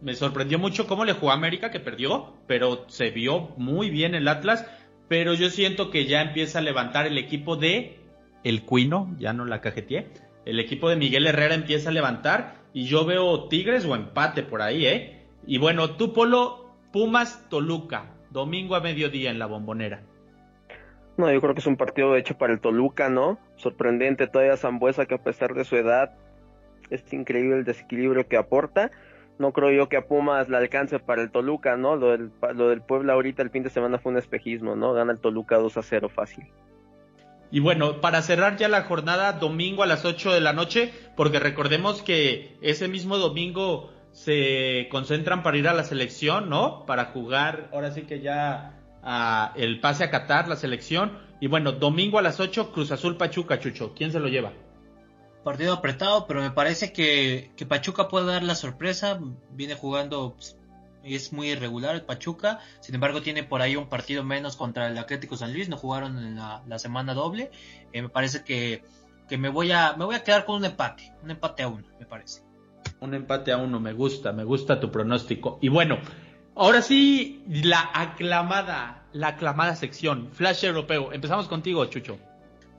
[0.00, 4.14] Me sorprendió mucho cómo le jugó a América, que perdió, pero se vio muy bien
[4.14, 4.66] el Atlas.
[5.06, 7.98] Pero yo siento que ya empieza a levantar el equipo de
[8.42, 10.08] El Cuino, ya no la cajeteé.
[10.46, 14.62] El equipo de Miguel Herrera empieza a levantar y yo veo Tigres o empate por
[14.62, 15.26] ahí, ¿eh?
[15.46, 20.04] Y bueno, tú Polo, Pumas Toluca, domingo a mediodía en la bombonera.
[21.16, 23.38] No, yo creo que es un partido hecho para el Toluca, ¿no?
[23.56, 26.16] Sorprendente todavía Zambuesa que a pesar de su edad
[26.90, 28.90] es increíble el desequilibrio que aporta.
[29.38, 31.96] No creo yo que a Pumas le alcance para el Toluca, ¿no?
[31.96, 34.92] Lo del, lo del Puebla ahorita el fin de semana fue un espejismo, ¿no?
[34.92, 36.46] Gana el Toluca 2 a 0 fácil.
[37.50, 41.38] Y bueno, para cerrar ya la jornada, domingo a las 8 de la noche, porque
[41.38, 46.84] recordemos que ese mismo domingo se concentran para ir a la selección, ¿no?
[46.86, 48.73] Para jugar, ahora sí que ya
[49.56, 51.18] el pase a Qatar, la selección.
[51.40, 53.94] Y bueno, domingo a las 8, Cruz Azul Pachuca, Chucho.
[53.94, 54.52] ¿Quién se lo lleva?
[55.42, 59.20] Partido apretado, pero me parece que, que Pachuca puede dar la sorpresa.
[59.50, 60.56] Viene jugando, pues,
[61.04, 62.60] es muy irregular el Pachuca.
[62.80, 65.68] Sin embargo, tiene por ahí un partido menos contra el Atlético San Luis.
[65.68, 67.50] No jugaron en la, semana doble.
[67.92, 68.82] Eh, me parece que,
[69.28, 71.12] que me, voy a, me voy a quedar con un empate.
[71.22, 72.42] Un empate a uno, me parece.
[73.00, 75.58] Un empate a uno, me gusta, me gusta tu pronóstico.
[75.60, 75.98] Y bueno,
[76.56, 81.12] Ahora sí, la aclamada, la aclamada sección, Flash Europeo.
[81.12, 82.16] Empezamos contigo, Chucho.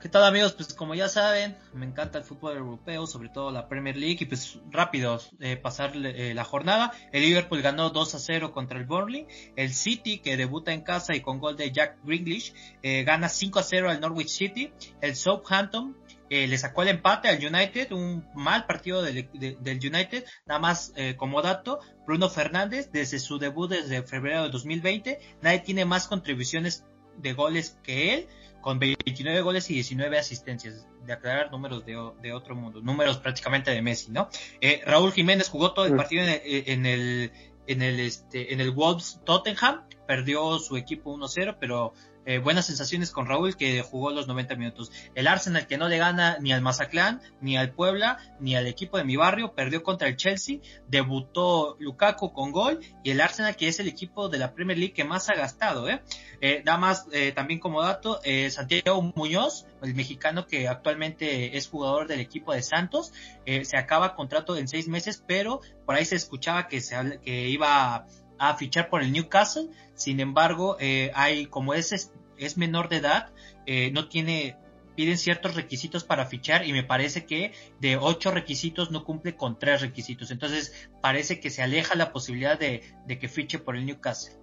[0.00, 0.52] ¿Qué tal amigos?
[0.52, 4.24] Pues como ya saben, me encanta el fútbol europeo, sobre todo la Premier League, y
[4.24, 6.92] pues rápido eh, pasar eh, la jornada.
[7.12, 9.26] El Liverpool ganó 2 a 0 contra el Burnley.
[9.56, 13.58] El City, que debuta en casa y con gol de Jack Grealish, eh, gana 5
[13.58, 14.72] a 0 al Norwich City.
[15.02, 15.94] El Southampton
[16.28, 21.14] eh, le sacó el empate al United, un mal partido del, United, nada más eh,
[21.16, 26.84] como dato, Bruno Fernández desde su debut desde febrero de 2020, nadie tiene más contribuciones
[27.18, 28.28] de goles que él,
[28.60, 30.86] con 29 goles y 19 asistencias.
[31.06, 34.28] De aclarar números de, de otro mundo, números prácticamente de Messi, ¿no?
[34.60, 37.32] Eh, Raúl Jiménez jugó todo el partido en el, en el,
[37.68, 41.92] en el, este, en el Wolves Tottenham, perdió su equipo 1-0, pero
[42.26, 44.92] eh, buenas sensaciones con Raúl que jugó los 90 minutos.
[45.14, 48.98] El Arsenal que no le gana ni al Mazatlán, ni al Puebla, ni al equipo
[48.98, 50.58] de mi barrio, perdió contra el Chelsea,
[50.88, 54.92] debutó Lukaku con gol y el Arsenal que es el equipo de la Premier League
[54.92, 55.88] que más ha gastado.
[55.88, 56.02] ¿eh?
[56.40, 58.20] Eh, nada más eh, también como dato,
[58.50, 63.12] Santiago Muñoz, el mexicano que actualmente es jugador del equipo de Santos,
[63.44, 68.06] se acaba contrato en seis meses, pero por ahí se escuchaba que, se, que iba
[68.38, 69.68] a fichar por el Newcastle.
[69.94, 73.30] Sin embargo, eh, hay como es, es menor de edad,
[73.66, 74.56] eh, no tiene
[74.96, 79.58] piden ciertos requisitos para fichar y me parece que de ocho requisitos no cumple con
[79.58, 80.30] tres requisitos.
[80.30, 84.34] Entonces parece que se aleja la posibilidad de, que fiche por el Newcastle.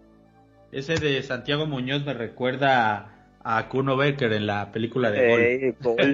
[0.71, 3.09] Ese de Santiago Muñoz me recuerda
[3.43, 6.05] a Kuno Becker en la película de Gol.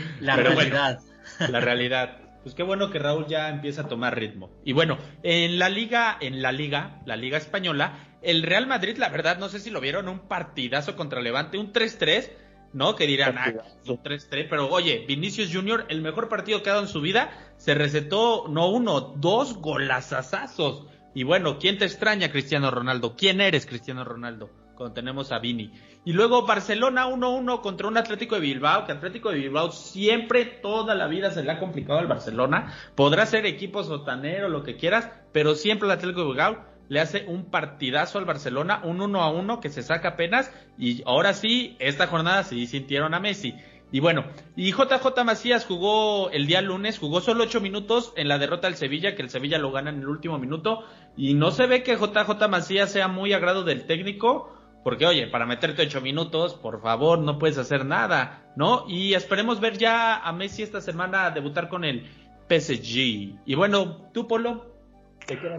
[0.20, 1.00] la realidad.
[1.48, 4.52] la realidad pues qué bueno que Raúl ya empieza a tomar ritmo.
[4.64, 9.08] Y bueno, en la liga, en la liga, la liga española, el Real Madrid, la
[9.08, 12.30] verdad, no sé si lo vieron, un partidazo contra Levante, un 3-3,
[12.72, 12.94] ¿no?
[12.94, 13.52] Que dirán, ah,
[13.88, 17.32] un 3-3, pero oye, Vinicius Junior, el mejor partido que ha dado en su vida,
[17.56, 20.86] se recetó no uno, dos golazazazos.
[21.16, 23.16] Y bueno, ¿quién te extraña, Cristiano Ronaldo?
[23.16, 24.52] ¿Quién eres, Cristiano Ronaldo?
[24.76, 25.72] Cuando tenemos a Vini.
[26.04, 30.94] Y luego Barcelona 1-1 contra un Atlético de Bilbao, que Atlético de Bilbao siempre, toda
[30.94, 32.72] la vida se le ha complicado al Barcelona.
[32.94, 37.24] Podrá ser equipo sotanero, lo que quieras, pero siempre el Atlético de Bilbao le hace
[37.26, 40.52] un partidazo al Barcelona, un 1 a 1 que se saca apenas.
[40.78, 43.54] Y ahora sí, esta jornada sí sintieron a Messi.
[43.92, 44.24] Y bueno,
[44.56, 48.76] y JJ Macías jugó el día lunes, jugó solo 8 minutos en la derrota del
[48.76, 50.84] Sevilla, que el Sevilla lo gana en el último minuto.
[51.16, 54.55] Y no se ve que JJ Macías sea muy agrado del técnico
[54.86, 58.84] porque, oye, para meterte ocho minutos, por favor, no puedes hacer nada, ¿no?
[58.86, 62.06] Y esperemos ver ya a Messi esta semana debutar con el
[62.48, 63.36] PSG.
[63.44, 64.76] Y bueno, tú, Polo,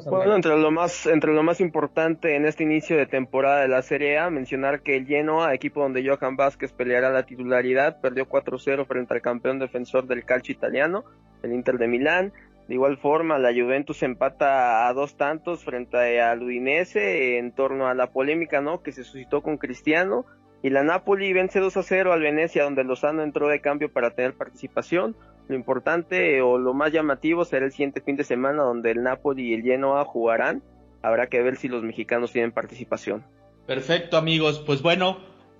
[0.05, 3.81] bueno, entre lo más entre lo más importante en este inicio de temporada de la
[3.81, 8.87] Serie A, mencionar que el Genoa, equipo donde Johan Vázquez peleará la titularidad, perdió 4-0
[8.87, 11.03] frente al campeón defensor del calcio italiano,
[11.43, 12.31] el Inter de Milán.
[12.67, 17.93] De igual forma, la Juventus empata a dos tantos frente al Udinese en torno a
[17.93, 18.83] la polémica ¿no?
[18.83, 20.25] que se suscitó con Cristiano.
[20.63, 24.11] Y la Napoli vence 2 a 0 al Venecia, donde Lozano entró de cambio para
[24.11, 25.15] tener participación.
[25.47, 29.51] Lo importante o lo más llamativo será el siguiente fin de semana, donde el Napoli
[29.51, 30.63] y el Genoa jugarán.
[31.01, 33.23] Habrá que ver si los mexicanos tienen participación.
[33.65, 34.61] Perfecto, amigos.
[34.65, 35.19] Pues bueno,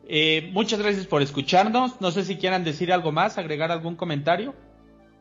[0.10, 2.02] eh, muchas gracias por escucharnos.
[2.02, 4.56] No sé si quieran decir algo más, agregar algún comentario.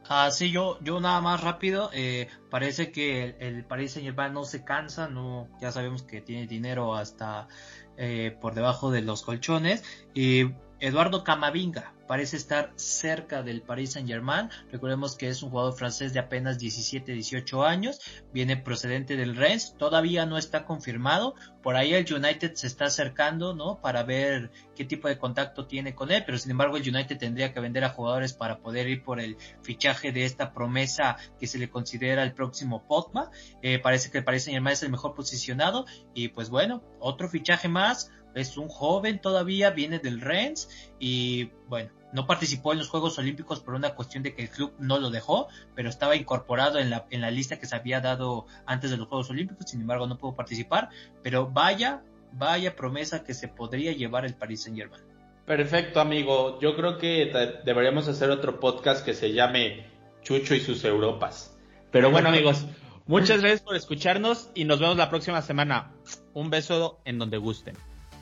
[0.08, 4.32] Ah, sí, yo, yo nada más rápido, eh, parece que el, el Paris Saint Germain
[4.32, 7.48] no se cansa, no, ya sabemos que tiene dinero hasta
[7.96, 9.82] eh, por debajo de los colchones,
[10.14, 10.44] y
[10.78, 14.50] Eduardo Camavinga parece estar cerca del Paris Saint Germain.
[14.70, 18.00] Recordemos que es un jugador francés de apenas 17-18 años,
[18.32, 21.34] viene procedente del Rennes, todavía no está confirmado.
[21.62, 23.80] Por ahí el United se está acercando, ¿no?
[23.80, 27.52] Para ver qué tipo de contacto tiene con él, pero sin embargo el United tendría
[27.52, 31.58] que vender a jugadores para poder ir por el fichaje de esta promesa que se
[31.58, 33.30] le considera el próximo Pogba.
[33.62, 37.28] Eh, parece que el Paris Saint Germain es el mejor posicionado y pues bueno, otro
[37.28, 40.68] fichaje más es un joven todavía, viene del Rennes
[41.00, 44.72] y bueno, no participó en los Juegos Olímpicos por una cuestión de que el club
[44.78, 48.46] no lo dejó, pero estaba incorporado en la, en la lista que se había dado
[48.66, 50.90] antes de los Juegos Olímpicos, sin embargo no pudo participar,
[51.22, 55.02] pero vaya, vaya promesa que se podría llevar el Paris Saint Germain.
[55.46, 56.58] Perfecto, amigo.
[56.60, 57.32] Yo creo que
[57.64, 59.86] deberíamos hacer otro podcast que se llame
[60.22, 61.56] Chucho y sus Europas.
[61.92, 62.66] Pero bueno, amigos,
[63.06, 65.92] muchas gracias por escucharnos y nos vemos la próxima semana.
[66.34, 67.76] Un beso en donde gusten.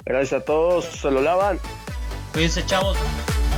[0.04, 1.58] Gracias a todos, se lo lavan.
[2.32, 2.98] Cuídense, chavos.